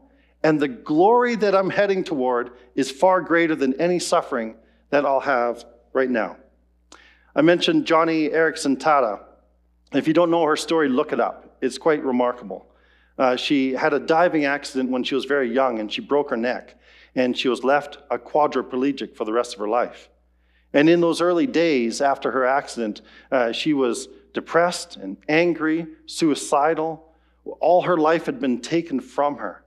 and 0.42 0.60
the 0.60 0.68
glory 0.68 1.36
that 1.36 1.54
I'm 1.54 1.70
heading 1.70 2.04
toward 2.04 2.52
is 2.74 2.90
far 2.90 3.20
greater 3.20 3.54
than 3.54 3.80
any 3.80 3.98
suffering 3.98 4.56
that 4.90 5.06
I'll 5.06 5.20
have 5.20 5.64
right 5.92 6.10
now. 6.10 6.36
I 7.34 7.42
mentioned 7.42 7.86
Joni 7.86 8.32
Eareckson 8.32 8.76
Tada. 8.76 9.20
If 9.92 10.06
you 10.06 10.14
don't 10.14 10.30
know 10.30 10.44
her 10.44 10.56
story, 10.56 10.88
look 10.88 11.12
it 11.12 11.20
up. 11.20 11.56
It's 11.60 11.78
quite 11.78 12.02
remarkable. 12.04 12.66
Uh, 13.18 13.36
she 13.36 13.72
had 13.72 13.92
a 13.92 14.00
diving 14.00 14.44
accident 14.44 14.90
when 14.90 15.04
she 15.04 15.14
was 15.14 15.24
very 15.24 15.52
young 15.52 15.78
and 15.78 15.92
she 15.92 16.00
broke 16.00 16.30
her 16.30 16.36
neck, 16.36 16.76
and 17.14 17.36
she 17.36 17.48
was 17.48 17.62
left 17.62 17.98
a 18.10 18.18
quadriplegic 18.18 19.14
for 19.14 19.24
the 19.24 19.32
rest 19.32 19.54
of 19.54 19.60
her 19.60 19.68
life. 19.68 20.08
And 20.72 20.88
in 20.88 21.00
those 21.00 21.20
early 21.20 21.46
days 21.46 22.00
after 22.00 22.30
her 22.30 22.46
accident, 22.46 23.02
uh, 23.30 23.52
she 23.52 23.74
was 23.74 24.08
depressed 24.32 24.96
and 24.96 25.18
angry, 25.28 25.86
suicidal. 26.06 27.06
All 27.60 27.82
her 27.82 27.98
life 27.98 28.26
had 28.26 28.40
been 28.40 28.60
taken 28.60 29.00
from 29.00 29.36
her. 29.36 29.61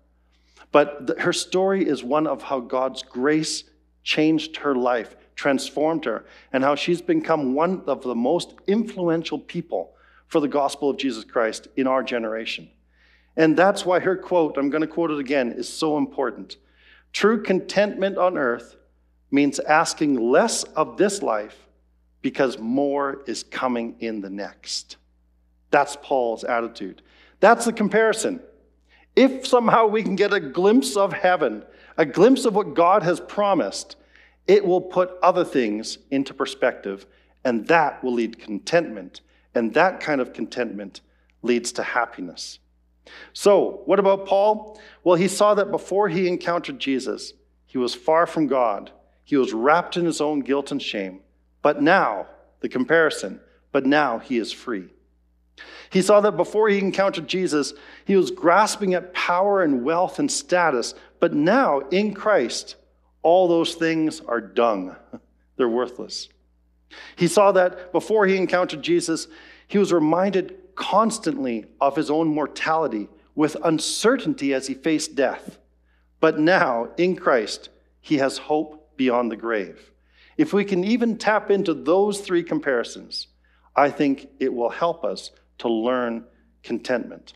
But 0.72 1.20
her 1.20 1.34
story 1.34 1.88
is 1.88 2.04
one 2.04 2.28
of 2.28 2.44
how 2.44 2.60
God's 2.60 3.02
grace 3.04 3.64
changed 4.04 4.58
her 4.58 4.76
life, 4.76 5.16
transformed 5.36 6.06
her, 6.06 6.26
and 6.54 6.64
how 6.64 6.76
she's 6.76 7.02
become 7.02 7.54
one 7.54 7.82
of 7.88 8.04
the 8.04 8.16
most 8.16 8.54
influential 8.68 9.40
people 9.40 9.96
for 10.28 10.40
the 10.40 10.48
gospel 10.48 10.90
of 10.90 10.98
Jesus 10.98 11.24
Christ 11.24 11.68
in 11.76 11.88
our 11.88 12.04
generation. 12.04 12.70
And 13.38 13.58
that's 13.58 13.86
why 13.86 14.00
her 14.00 14.16
quote, 14.16 14.58
I'm 14.58 14.70
going 14.70 14.82
to 14.82 14.88
quote 14.88 15.12
it 15.12 15.20
again, 15.20 15.52
is 15.52 15.68
so 15.68 15.98
important. 15.98 16.58
True 17.12 17.42
contentment 17.42 18.18
on 18.18 18.38
earth 18.38 18.76
means 19.32 19.60
asking 19.60 20.16
less 20.16 20.64
of 20.64 20.98
this 20.98 21.22
life 21.22 21.58
because 22.22 22.58
more 22.58 23.22
is 23.28 23.44
coming 23.44 23.96
in 24.00 24.22
the 24.22 24.30
next. 24.30 24.98
That's 25.72 25.98
Paul's 26.02 26.44
attitude. 26.44 27.02
That's 27.40 27.66
the 27.66 27.74
comparison. 27.74 28.40
If 29.16 29.48
somehow 29.48 29.88
we 29.88 30.04
can 30.04 30.16
get 30.16 30.34
a 30.34 30.40
glimpse 30.40 30.96
of 30.98 31.14
heaven, 31.14 31.64
a 31.98 32.06
glimpse 32.06 32.46
of 32.46 32.56
what 32.56 32.74
God 32.74 33.04
has 33.04 33.20
promised, 33.20 33.96
it 34.48 34.66
will 34.66 34.82
put 34.82 35.12
other 35.24 35.46
things 35.46 35.98
into 36.12 36.34
perspective, 36.34 37.06
and 37.44 37.68
that 37.68 38.04
will 38.04 38.14
lead 38.14 38.40
contentment. 38.40 39.22
And 39.54 39.74
that 39.74 40.02
kind 40.02 40.20
of 40.20 40.34
contentment 40.34 41.02
leads 41.42 41.72
to 41.74 41.84
happiness. 41.84 42.60
So, 43.34 43.82
what 43.86 44.00
about 44.00 44.26
Paul? 44.26 44.80
Well, 45.04 45.16
he 45.16 45.28
saw 45.28 45.54
that 45.54 45.72
before 45.72 46.10
he 46.10 46.28
encountered 46.28 46.80
Jesus, 46.80 47.34
he 47.66 47.78
was 47.78 47.96
far 47.96 48.28
from 48.28 48.48
God. 48.48 48.92
He 49.24 49.38
was 49.38 49.54
wrapped 49.54 49.96
in 49.96 50.06
his 50.06 50.22
own 50.22 50.42
guilt 50.42 50.72
and 50.72 50.82
shame. 50.82 51.22
But 51.62 51.82
now, 51.82 52.28
the 52.60 52.70
comparison, 52.70 53.40
but 53.72 53.86
now 53.86 54.20
he 54.20 54.38
is 54.38 54.52
free. 54.52 54.90
He 55.90 56.02
saw 56.02 56.20
that 56.22 56.36
before 56.36 56.70
he 56.70 56.80
encountered 56.80 57.28
Jesus, 57.28 57.74
he 58.06 58.16
was 58.16 58.32
grasping 58.32 58.94
at 58.94 59.14
power 59.14 59.64
and 59.64 59.84
wealth 59.84 60.20
and 60.20 60.30
status. 60.30 60.94
But 61.20 61.34
now, 61.34 61.80
in 61.92 62.14
Christ, 62.14 62.76
all 63.22 63.48
those 63.48 63.76
things 63.76 64.22
are 64.22 64.42
dung. 64.42 64.96
They're 65.58 65.70
worthless. 65.70 66.30
He 67.16 67.28
saw 67.28 67.52
that 67.54 67.92
before 67.92 68.26
he 68.28 68.38
encountered 68.38 68.82
Jesus, 68.82 69.28
he 69.68 69.78
was 69.78 69.94
reminded 69.94 70.58
constantly 70.76 71.66
of 71.80 71.96
his 71.96 72.10
own 72.10 72.28
mortality 72.28 73.08
with 73.34 73.58
uncertainty 73.64 74.54
as 74.54 74.68
he 74.68 74.74
faced 74.74 75.16
death. 75.16 75.58
But 76.20 76.40
now, 76.40 76.90
in 76.98 77.16
Christ, 77.16 77.70
he 78.02 78.18
has 78.18 78.38
hope 78.38 78.98
beyond 78.98 79.32
the 79.32 79.38
grave. 79.38 79.92
If 80.38 80.54
we 80.54 80.66
can 80.66 80.84
even 80.84 81.18
tap 81.18 81.50
into 81.50 81.74
those 81.74 82.20
three 82.20 82.44
comparisons, 82.44 83.28
I 83.76 83.90
think 83.90 84.28
it 84.40 84.54
will 84.54 84.70
help 84.70 85.04
us 85.04 85.32
to 85.60 85.70
learn 85.70 86.26
contentment. 86.64 87.34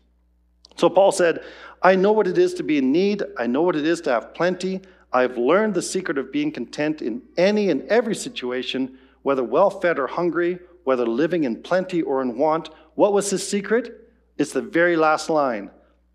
So 0.76 0.90
Paul 0.90 1.12
said, 1.12 1.44
I 1.82 1.96
know 1.96 2.12
what 2.12 2.28
it 2.28 2.38
is 2.38 2.54
to 2.56 2.64
be 2.64 2.78
in 2.78 2.92
need, 2.92 3.24
I 3.38 3.48
know 3.48 3.62
what 3.62 3.76
it 3.76 3.86
is 3.86 4.02
to 4.02 4.12
have 4.12 4.34
plenty. 4.34 4.82
I've 5.12 5.38
learned 5.38 5.74
the 5.74 5.82
secret 5.82 6.18
of 6.18 6.32
being 6.32 6.52
content 6.52 7.02
in 7.02 7.22
any 7.36 7.70
and 7.70 7.82
every 7.88 8.16
situation, 8.16 8.98
whether 9.24 9.44
well 9.44 9.70
fed 9.70 9.98
or 9.98 10.08
hungry, 10.08 10.60
whether 10.84 11.06
living 11.06 11.44
in 11.46 11.62
plenty 11.64 12.02
or 12.02 12.22
in 12.22 12.38
want. 12.38 12.70
What 12.96 13.12
was 13.14 13.30
his 13.30 13.48
secret? 13.48 14.12
It's 14.38 14.54
the 14.54 14.62
very 14.62 14.96
last 14.96 15.30
line 15.30 15.72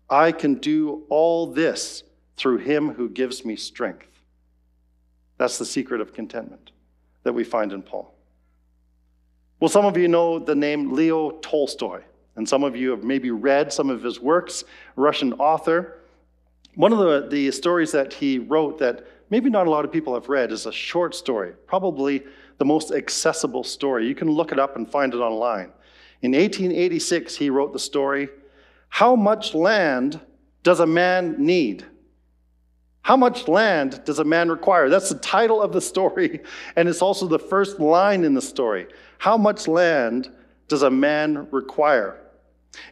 I 0.09 0.31
can 0.31 0.55
do 0.55 1.03
all 1.09 1.47
this 1.47 2.03
through 2.37 2.59
him 2.59 2.93
who 2.93 3.09
gives 3.09 3.43
me 3.43 3.55
strength. 3.55 4.07
That's 5.37 5.57
the 5.57 5.65
secret 5.65 6.01
of 6.01 6.13
contentment 6.13 6.71
that 7.23 7.33
we 7.33 7.43
find 7.43 7.73
in 7.73 7.81
Paul. 7.81 8.14
Well, 9.59 9.69
some 9.69 9.85
of 9.85 9.95
you 9.95 10.07
know 10.09 10.37
the 10.37 10.55
name 10.55 10.91
Leo 10.93 11.31
Tolstoy, 11.39 12.01
and 12.35 12.47
some 12.47 12.63
of 12.63 12.75
you 12.75 12.91
have 12.91 13.03
maybe 13.03 13.31
read 13.31 13.71
some 13.71 13.89
of 13.89 14.03
his 14.03 14.19
works, 14.19 14.65
Russian 14.97 15.33
author. 15.33 16.01
One 16.75 16.91
of 16.91 16.99
the, 16.99 17.27
the 17.29 17.51
stories 17.51 17.93
that 17.93 18.11
he 18.11 18.37
wrote 18.37 18.79
that 18.79 19.07
maybe 19.29 19.49
not 19.49 19.67
a 19.67 19.69
lot 19.69 19.85
of 19.85 19.93
people 19.93 20.13
have 20.13 20.27
read 20.27 20.51
is 20.51 20.65
a 20.65 20.73
short 20.73 21.15
story, 21.15 21.53
probably 21.67 22.23
the 22.57 22.65
most 22.65 22.91
accessible 22.91 23.63
story. 23.63 24.05
You 24.07 24.15
can 24.15 24.29
look 24.29 24.51
it 24.51 24.59
up 24.59 24.75
and 24.75 24.89
find 24.89 25.13
it 25.13 25.17
online. 25.17 25.71
In 26.21 26.31
1886, 26.31 27.37
he 27.37 27.49
wrote 27.49 27.71
the 27.71 27.79
story 27.79 28.27
How 28.89 29.15
Much 29.15 29.53
Land 29.53 30.19
Does 30.63 30.81
a 30.81 30.85
Man 30.85 31.35
Need? 31.37 31.85
How 33.05 33.15
much 33.15 33.47
land 33.47 34.01
does 34.03 34.17
a 34.17 34.23
man 34.23 34.49
require? 34.49 34.89
That's 34.89 35.09
the 35.09 35.19
title 35.19 35.61
of 35.61 35.71
the 35.71 35.79
story, 35.79 36.39
and 36.75 36.89
it's 36.89 37.03
also 37.03 37.27
the 37.27 37.37
first 37.37 37.79
line 37.79 38.23
in 38.23 38.33
the 38.33 38.41
story. 38.41 38.87
How 39.19 39.37
much 39.37 39.67
land 39.67 40.31
does 40.67 40.81
a 40.81 40.89
man 40.89 41.47
require? 41.51 42.19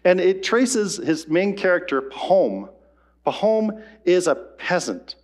And 0.06 0.22
it 0.22 0.44
traces 0.44 0.98
his 0.98 1.28
main 1.28 1.58
character, 1.58 2.00
Pahom. 2.00 2.70
Pahom 3.26 3.84
is 4.06 4.28
a 4.28 4.36
peasant. 4.36 5.16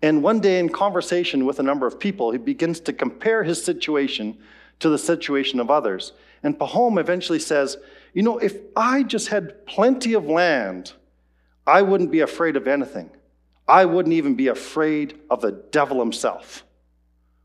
And 0.00 0.22
one 0.22 0.40
day, 0.40 0.58
in 0.58 0.70
conversation 0.70 1.44
with 1.44 1.58
a 1.58 1.62
number 1.62 1.86
of 1.86 2.00
people, 2.00 2.30
he 2.30 2.38
begins 2.38 2.80
to 2.80 2.94
compare 2.94 3.44
his 3.44 3.62
situation 3.62 4.38
to 4.78 4.88
the 4.88 4.96
situation 4.96 5.60
of 5.60 5.70
others. 5.70 6.14
And 6.42 6.58
Pahom 6.58 6.98
eventually 6.98 7.38
says, 7.38 7.76
You 8.14 8.22
know, 8.22 8.38
if 8.38 8.56
I 8.76 9.02
just 9.02 9.28
had 9.28 9.66
plenty 9.66 10.14
of 10.14 10.24
land, 10.24 10.94
I 11.66 11.82
wouldn't 11.82 12.10
be 12.10 12.20
afraid 12.20 12.56
of 12.56 12.66
anything. 12.66 13.10
I 13.66 13.84
wouldn't 13.84 14.14
even 14.14 14.34
be 14.34 14.48
afraid 14.48 15.18
of 15.30 15.40
the 15.40 15.52
devil 15.52 16.00
himself. 16.00 16.64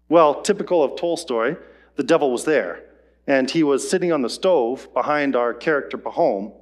Well, 0.09 0.41
typical 0.41 0.83
of 0.83 0.95
Tolstoy, 0.95 1.57
the 1.95 2.03
devil 2.03 2.31
was 2.31 2.45
there. 2.45 2.83
And 3.27 3.51
he 3.51 3.63
was 3.63 3.89
sitting 3.89 4.11
on 4.11 4.21
the 4.21 4.29
stove 4.29 4.87
behind 4.93 5.35
our 5.35 5.53
character 5.53 5.97
Pahom. 5.97 6.53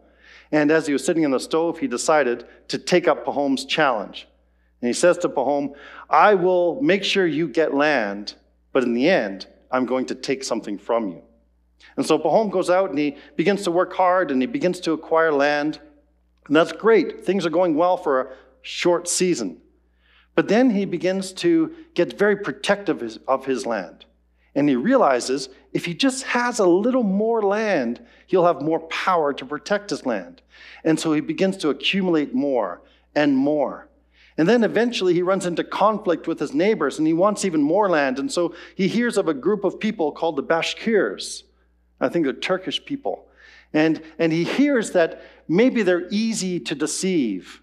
And 0.52 0.72
as 0.72 0.88
he 0.88 0.94
was 0.94 1.06
sitting 1.06 1.24
on 1.24 1.32
the 1.32 1.40
stove, 1.40 1.80
he 1.80 1.88
decided 1.88 2.46
to 2.70 2.78
take 2.78 3.08
up 3.08 3.26
Pahom's 3.26 3.66
challenge. 3.66 4.28
And 4.82 4.88
he 4.88 4.94
says 4.94 5.18
to 5.20 5.30
Pahom, 5.30 5.76
I 6.10 6.34
will 6.36 6.82
make 6.82 7.04
sure 7.04 7.26
you 7.26 7.48
get 7.48 7.74
land, 7.74 8.36
but 8.74 8.84
in 8.84 8.94
the 8.94 9.10
end, 9.10 9.48
I'm 9.72 9.86
going 9.86 10.06
to 10.08 10.16
take 10.16 10.44
something 10.44 10.78
from 10.78 11.10
you. 11.10 11.22
And 11.98 12.06
so 12.06 12.18
Pahom 12.18 12.52
goes 12.52 12.70
out 12.70 12.90
and 12.90 12.98
he 12.98 13.16
begins 13.36 13.64
to 13.64 13.72
work 13.72 13.94
hard 13.94 14.32
and 14.32 14.42
he 14.42 14.48
begins 14.48 14.80
to 14.82 14.94
acquire 14.94 15.32
land. 15.32 15.80
And 16.48 16.56
that's 16.56 16.72
great. 16.72 17.26
Things 17.26 17.46
are 17.46 17.52
going 17.52 17.76
well 17.76 17.98
for 17.98 18.34
short 18.66 19.08
season. 19.08 19.62
But 20.34 20.48
then 20.48 20.72
he 20.72 20.86
begins 20.86 21.32
to 21.34 21.74
get 21.94 22.18
very 22.18 22.36
protective 22.36 23.20
of 23.28 23.46
his 23.46 23.66
land. 23.66 24.06
And 24.56 24.68
he 24.68 24.76
realizes 24.76 25.50
if 25.72 25.86
he 25.86 25.94
just 25.94 26.24
has 26.24 26.60
a 26.60 26.66
little 26.66 27.04
more 27.04 27.42
land, 27.42 28.02
he'll 28.28 28.46
have 28.46 28.62
more 28.62 28.80
power 28.88 29.34
to 29.34 29.46
protect 29.46 29.92
his 29.92 30.06
land. 30.06 30.42
And 30.84 31.00
so 31.00 31.14
he 31.14 31.22
begins 31.22 31.58
to 31.58 31.70
accumulate 31.70 32.34
more 32.34 32.82
and 33.14 33.38
more. 33.38 33.88
And 34.38 34.50
then 34.50 34.64
eventually 34.64 35.14
he 35.14 35.22
runs 35.22 35.46
into 35.46 35.64
conflict 35.64 36.28
with 36.28 36.40
his 36.40 36.54
neighbors 36.54 36.98
and 36.98 37.08
he 37.08 37.14
wants 37.14 37.46
even 37.46 37.62
more 37.62 37.90
land. 37.90 38.18
And 38.18 38.32
so 38.32 38.56
he 38.76 38.88
hears 38.88 39.18
of 39.18 39.28
a 39.28 39.34
group 39.34 39.64
of 39.64 39.80
people 39.80 40.12
called 40.12 40.38
the 40.38 40.44
Bashkirs. 40.44 41.44
I 42.02 42.10
think 42.10 42.26
they're 42.26 42.34
Turkish 42.34 42.84
people. 42.84 43.28
And, 43.74 44.02
and 44.18 44.34
he 44.34 44.44
hears 44.44 44.92
that 44.92 45.22
maybe 45.48 45.84
they're 45.84 46.08
easy 46.10 46.60
to 46.62 46.76
deceive. 46.76 47.62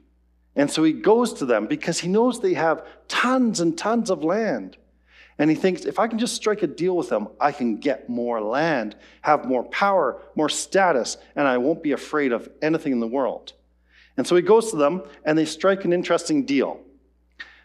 And 0.54 0.70
so 0.70 0.84
he 0.84 0.92
goes 0.92 1.32
to 1.34 1.46
them 1.46 1.66
because 1.66 2.00
he 2.00 2.08
knows 2.08 2.40
they 2.40 2.54
have 2.54 2.86
tons 3.08 3.60
and 3.60 3.76
tons 3.76 4.10
of 4.10 4.22
land. 4.22 4.76
And 5.38 5.48
he 5.48 5.56
thinks, 5.56 5.84
if 5.86 5.98
I 5.98 6.08
can 6.08 6.18
just 6.18 6.34
strike 6.34 6.62
a 6.62 6.66
deal 6.66 6.96
with 6.96 7.08
them, 7.08 7.28
I 7.40 7.52
can 7.52 7.78
get 7.78 8.08
more 8.08 8.40
land, 8.40 8.96
have 9.22 9.46
more 9.46 9.64
power, 9.64 10.20
more 10.34 10.50
status, 10.50 11.16
and 11.34 11.48
I 11.48 11.58
won't 11.58 11.82
be 11.82 11.92
afraid 11.92 12.32
of 12.32 12.50
anything 12.60 12.92
in 12.92 13.00
the 13.00 13.06
world. 13.06 13.54
And 14.16 14.26
so 14.26 14.36
he 14.36 14.42
goes 14.42 14.70
to 14.70 14.76
them 14.76 15.02
and 15.24 15.38
they 15.38 15.46
strike 15.46 15.84
an 15.84 15.92
interesting 15.92 16.44
deal. 16.44 16.80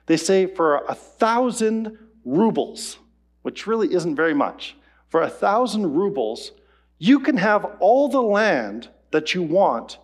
They 0.06 0.18
say 0.18 0.48
for 0.48 0.86
a 0.88 0.96
thousand 0.96 1.98
rubles, 2.24 2.98
which 3.42 3.68
really 3.68 3.94
isn't 3.94 4.16
very 4.16 4.34
much, 4.34 4.76
for 5.10 5.22
a 5.22 5.30
thousand 5.30 5.94
rubles, 5.94 6.54
you 6.98 7.20
can 7.20 7.38
have 7.38 7.66
all 7.80 8.08
the 8.08 8.22
land 8.22 8.90
that 9.12 9.34
you 9.34 9.44
want 9.44 10.00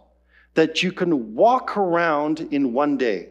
that 0.54 0.84
you 0.84 0.92
can 0.92 1.36
walk 1.36 1.78
around 1.78 2.48
in 2.52 2.74
one 2.74 2.98
day. 2.98 3.30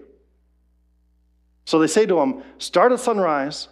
So 1.64 1.78
they 1.78 1.86
say 1.86 2.06
to 2.06 2.18
him, 2.20 2.42
start 2.58 2.92
at 2.92 3.00
sunrise, 3.00 3.68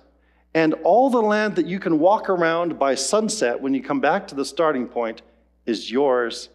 and 0.54 0.74
all 0.84 1.10
the 1.10 1.22
land 1.22 1.56
that 1.56 1.66
you 1.66 1.78
can 1.78 1.98
walk 1.98 2.28
around 2.28 2.78
by 2.78 2.94
sunset 2.94 3.60
when 3.60 3.74
you 3.74 3.82
come 3.82 4.00
back 4.00 4.28
to 4.28 4.34
the 4.34 4.44
starting 4.44 4.86
point 4.86 5.22
is 5.66 5.90
yours 5.90 6.48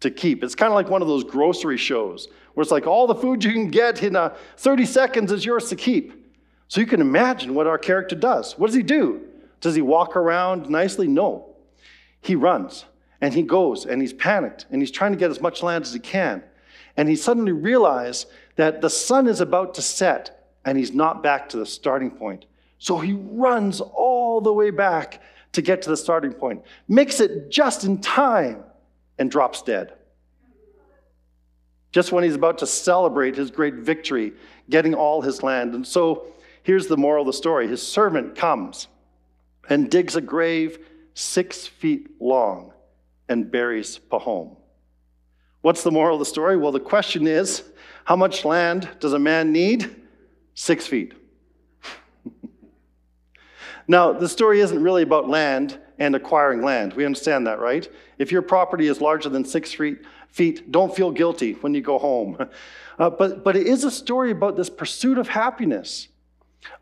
to 0.00 0.10
keep. 0.10 0.42
It's 0.44 0.54
kind 0.54 0.70
of 0.70 0.74
like 0.74 0.88
one 0.88 1.02
of 1.02 1.08
those 1.08 1.24
grocery 1.24 1.76
shows 1.76 2.28
where 2.54 2.62
it's 2.62 2.72
like 2.72 2.86
all 2.86 3.06
the 3.06 3.14
food 3.14 3.44
you 3.44 3.52
can 3.52 3.68
get 3.68 4.02
in 4.02 4.16
uh, 4.16 4.34
30 4.56 4.86
seconds 4.86 5.32
is 5.32 5.44
yours 5.44 5.68
to 5.68 5.76
keep. 5.76 6.24
So 6.68 6.80
you 6.80 6.86
can 6.86 7.00
imagine 7.00 7.54
what 7.54 7.66
our 7.66 7.78
character 7.78 8.16
does. 8.16 8.58
What 8.58 8.66
does 8.66 8.76
he 8.76 8.82
do? 8.82 9.22
Does 9.60 9.74
he 9.74 9.82
walk 9.82 10.16
around 10.16 10.68
nicely? 10.68 11.06
No. 11.06 11.54
He 12.20 12.34
runs 12.34 12.84
and 13.20 13.32
he 13.32 13.42
goes 13.42 13.86
and 13.86 14.00
he's 14.00 14.12
panicked 14.12 14.66
and 14.70 14.82
he's 14.82 14.90
trying 14.90 15.12
to 15.12 15.18
get 15.18 15.30
as 15.30 15.40
much 15.40 15.62
land 15.62 15.84
as 15.84 15.92
he 15.92 15.98
can. 15.98 16.42
And 16.96 17.08
he 17.08 17.16
suddenly 17.16 17.52
realizes 17.52 18.26
that 18.56 18.80
the 18.80 18.90
sun 18.90 19.26
is 19.26 19.40
about 19.40 19.74
to 19.74 19.82
set 19.82 20.50
and 20.64 20.76
he's 20.76 20.92
not 20.92 21.22
back 21.22 21.48
to 21.50 21.56
the 21.56 21.66
starting 21.66 22.10
point. 22.10 22.46
So 22.78 22.98
he 22.98 23.12
runs 23.12 23.80
all 23.80 24.40
the 24.40 24.52
way 24.52 24.70
back 24.70 25.22
to 25.52 25.62
get 25.62 25.82
to 25.82 25.88
the 25.88 25.96
starting 25.96 26.32
point, 26.32 26.62
makes 26.88 27.20
it 27.20 27.50
just 27.50 27.84
in 27.84 28.00
time, 28.00 28.62
and 29.18 29.30
drops 29.30 29.62
dead. 29.62 29.94
Just 31.92 32.12
when 32.12 32.24
he's 32.24 32.34
about 32.34 32.58
to 32.58 32.66
celebrate 32.66 33.36
his 33.36 33.50
great 33.50 33.74
victory, 33.74 34.34
getting 34.68 34.92
all 34.92 35.22
his 35.22 35.42
land. 35.42 35.74
And 35.74 35.86
so 35.86 36.26
here's 36.62 36.88
the 36.88 36.98
moral 36.98 37.22
of 37.22 37.26
the 37.26 37.32
story 37.32 37.68
his 37.68 37.86
servant 37.86 38.34
comes 38.34 38.88
and 39.70 39.90
digs 39.90 40.16
a 40.16 40.20
grave 40.20 40.78
six 41.14 41.66
feet 41.66 42.10
long 42.20 42.72
and 43.28 43.50
buries 43.50 43.98
Pahom. 44.10 44.56
What's 45.62 45.82
the 45.82 45.90
moral 45.90 46.16
of 46.16 46.20
the 46.20 46.26
story? 46.26 46.56
Well, 46.56 46.72
the 46.72 46.80
question 46.80 47.26
is 47.26 47.64
how 48.04 48.16
much 48.16 48.44
land 48.44 48.88
does 49.00 49.12
a 49.12 49.18
man 49.18 49.52
need? 49.52 49.96
Six 50.54 50.86
feet. 50.86 51.12
now, 53.88 54.12
the 54.12 54.28
story 54.28 54.60
isn't 54.60 54.80
really 54.80 55.02
about 55.02 55.28
land 55.28 55.78
and 55.98 56.14
acquiring 56.14 56.62
land. 56.62 56.92
We 56.92 57.04
understand 57.04 57.46
that, 57.46 57.58
right? 57.58 57.88
If 58.18 58.30
your 58.30 58.42
property 58.42 58.86
is 58.86 59.00
larger 59.00 59.28
than 59.28 59.44
six 59.44 59.72
feet, 59.72 60.04
feet 60.28 60.70
don't 60.70 60.94
feel 60.94 61.10
guilty 61.10 61.54
when 61.54 61.74
you 61.74 61.80
go 61.80 61.98
home. 61.98 62.38
Uh, 62.98 63.10
but, 63.10 63.44
but 63.44 63.54
it 63.54 63.66
is 63.66 63.84
a 63.84 63.90
story 63.90 64.30
about 64.30 64.56
this 64.56 64.70
pursuit 64.70 65.18
of 65.18 65.28
happiness, 65.28 66.08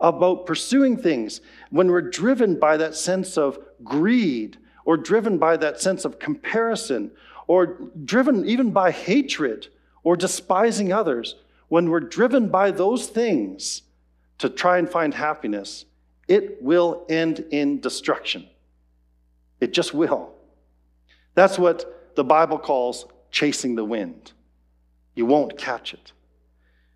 about 0.00 0.46
pursuing 0.46 0.96
things 0.96 1.40
when 1.70 1.90
we're 1.90 2.08
driven 2.08 2.56
by 2.56 2.76
that 2.76 2.94
sense 2.94 3.36
of 3.36 3.58
greed 3.82 4.56
or 4.84 4.96
driven 4.96 5.38
by 5.38 5.56
that 5.56 5.80
sense 5.80 6.04
of 6.04 6.18
comparison 6.18 7.10
or 7.46 7.78
driven 8.04 8.46
even 8.46 8.70
by 8.70 8.90
hatred 8.90 9.68
or 10.02 10.16
despising 10.16 10.92
others. 10.92 11.36
When 11.68 11.90
we're 11.90 12.00
driven 12.00 12.48
by 12.48 12.70
those 12.70 13.06
things 13.06 13.82
to 14.38 14.48
try 14.48 14.78
and 14.78 14.88
find 14.88 15.14
happiness, 15.14 15.84
it 16.28 16.62
will 16.62 17.04
end 17.08 17.44
in 17.50 17.80
destruction. 17.80 18.46
It 19.60 19.72
just 19.72 19.94
will. 19.94 20.32
That's 21.34 21.58
what 21.58 22.14
the 22.16 22.24
Bible 22.24 22.58
calls 22.58 23.06
chasing 23.30 23.74
the 23.74 23.84
wind. 23.84 24.32
You 25.14 25.26
won't 25.26 25.58
catch 25.58 25.94
it. 25.94 26.12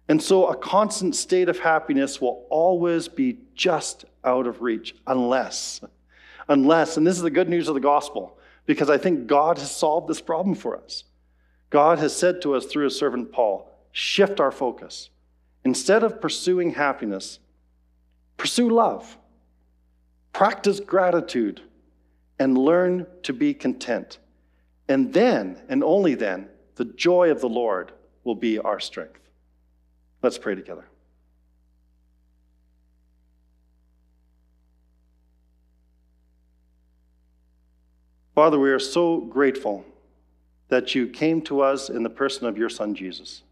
And 0.09 0.23
so 0.23 0.47
a 0.47 0.57
constant 0.57 1.15
state 1.17 1.49
of 1.49 1.59
happiness 1.59 2.21
will 2.21 2.47
always 2.49 3.09
be 3.09 3.39
just 3.55 4.07
out 4.25 4.47
of 4.47 4.63
reach 4.63 4.95
unless, 5.07 5.81
unless, 6.49 6.97
and 6.97 7.07
this 7.07 7.17
is 7.17 7.23
the 7.23 7.31
good 7.31 7.49
news 7.49 7.69
of 7.69 7.75
the 7.75 7.81
gospel, 7.81 8.39
because 8.67 8.91
I 8.91 8.99
think 8.99 9.27
God 9.27 9.59
has 9.59 9.71
solved 9.71 10.09
this 10.09 10.21
problem 10.21 10.55
for 10.55 10.77
us. 10.77 11.05
God 11.71 11.99
has 11.99 12.15
said 12.15 12.43
to 12.43 12.55
us 12.55 12.67
through 12.67 12.85
his 12.85 12.99
servant 12.99 13.33
Paul, 13.33 13.71
shift 13.93 14.41
our 14.41 14.51
focus. 14.51 15.11
Instead 15.65 16.03
of 16.03 16.21
pursuing 16.21 16.73
happiness, 16.73 17.39
pursue 18.37 18.71
love, 18.71 19.19
practice 20.33 20.81
gratitude, 20.81 21.61
and 22.39 22.57
learn 22.57 23.07
to 23.25 23.33
be 23.33 23.53
content. 23.53 24.19
And 24.89 25.13
then, 25.13 25.61
and 25.69 25.83
only 25.83 26.15
then, 26.15 26.49
the 26.77 26.85
joy 26.85 27.31
of 27.31 27.41
the 27.41 27.49
Lord 27.49 27.93
will 28.25 28.37
be 28.37 28.59
our 28.59 28.81
strength. 28.81 29.21
Let's 30.23 30.39
pray 30.39 30.55
together. 30.55 30.87
Father, 38.39 38.61
we 38.61 38.71
are 38.71 38.79
so 38.79 39.19
grateful 39.19 39.85
that 40.69 40.95
you 40.95 41.09
came 41.09 41.43
to 41.43 41.61
us 41.61 41.91
in 41.91 42.05
the 42.05 42.09
person 42.09 42.47
of 42.47 42.57
your 42.57 42.69
Son, 42.69 42.95
Jesus. 42.95 43.43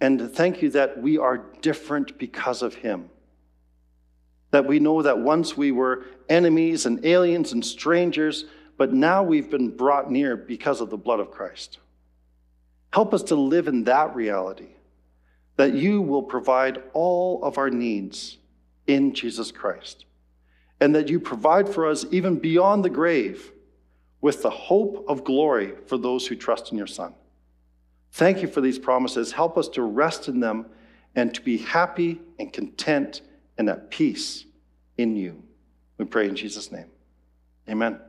And 0.00 0.32
thank 0.32 0.62
you 0.62 0.70
that 0.70 1.02
we 1.02 1.18
are 1.18 1.36
different 1.60 2.16
because 2.16 2.62
of 2.62 2.76
him. 2.76 3.10
That 4.50 4.64
we 4.64 4.78
know 4.78 5.02
that 5.02 5.18
once 5.18 5.58
we 5.58 5.72
were 5.72 6.06
enemies 6.30 6.86
and 6.86 7.04
aliens 7.04 7.52
and 7.52 7.62
strangers, 7.62 8.46
but 8.78 8.94
now 8.94 9.22
we've 9.22 9.50
been 9.50 9.76
brought 9.76 10.10
near 10.10 10.34
because 10.34 10.80
of 10.80 10.88
the 10.88 10.96
blood 10.96 11.20
of 11.20 11.30
Christ. 11.30 11.80
Help 12.94 13.12
us 13.12 13.24
to 13.24 13.34
live 13.34 13.68
in 13.68 13.84
that 13.84 14.16
reality, 14.16 14.70
that 15.56 15.74
you 15.74 16.00
will 16.00 16.22
provide 16.22 16.82
all 16.94 17.44
of 17.44 17.58
our 17.58 17.68
needs 17.68 18.38
in 18.86 19.12
Jesus 19.12 19.52
Christ, 19.52 20.06
and 20.80 20.94
that 20.94 21.08
you 21.08 21.18
provide 21.18 21.68
for 21.68 21.86
us 21.86 22.04
even 22.10 22.38
beyond 22.38 22.84
the 22.84 22.90
grave 22.90 23.52
with 24.20 24.42
the 24.42 24.50
hope 24.50 25.04
of 25.08 25.24
glory 25.24 25.74
for 25.86 25.98
those 25.98 26.26
who 26.26 26.36
trust 26.36 26.72
in 26.72 26.78
your 26.78 26.86
Son. 26.86 27.14
Thank 28.12 28.42
you 28.42 28.48
for 28.48 28.60
these 28.60 28.78
promises. 28.78 29.32
Help 29.32 29.58
us 29.58 29.68
to 29.70 29.82
rest 29.82 30.28
in 30.28 30.40
them 30.40 30.66
and 31.14 31.34
to 31.34 31.40
be 31.40 31.58
happy 31.58 32.20
and 32.38 32.52
content 32.52 33.22
and 33.56 33.68
at 33.68 33.90
peace 33.90 34.44
in 34.96 35.16
you. 35.16 35.42
We 35.98 36.04
pray 36.04 36.28
in 36.28 36.36
Jesus' 36.36 36.72
name. 36.72 36.86
Amen. 37.68 38.00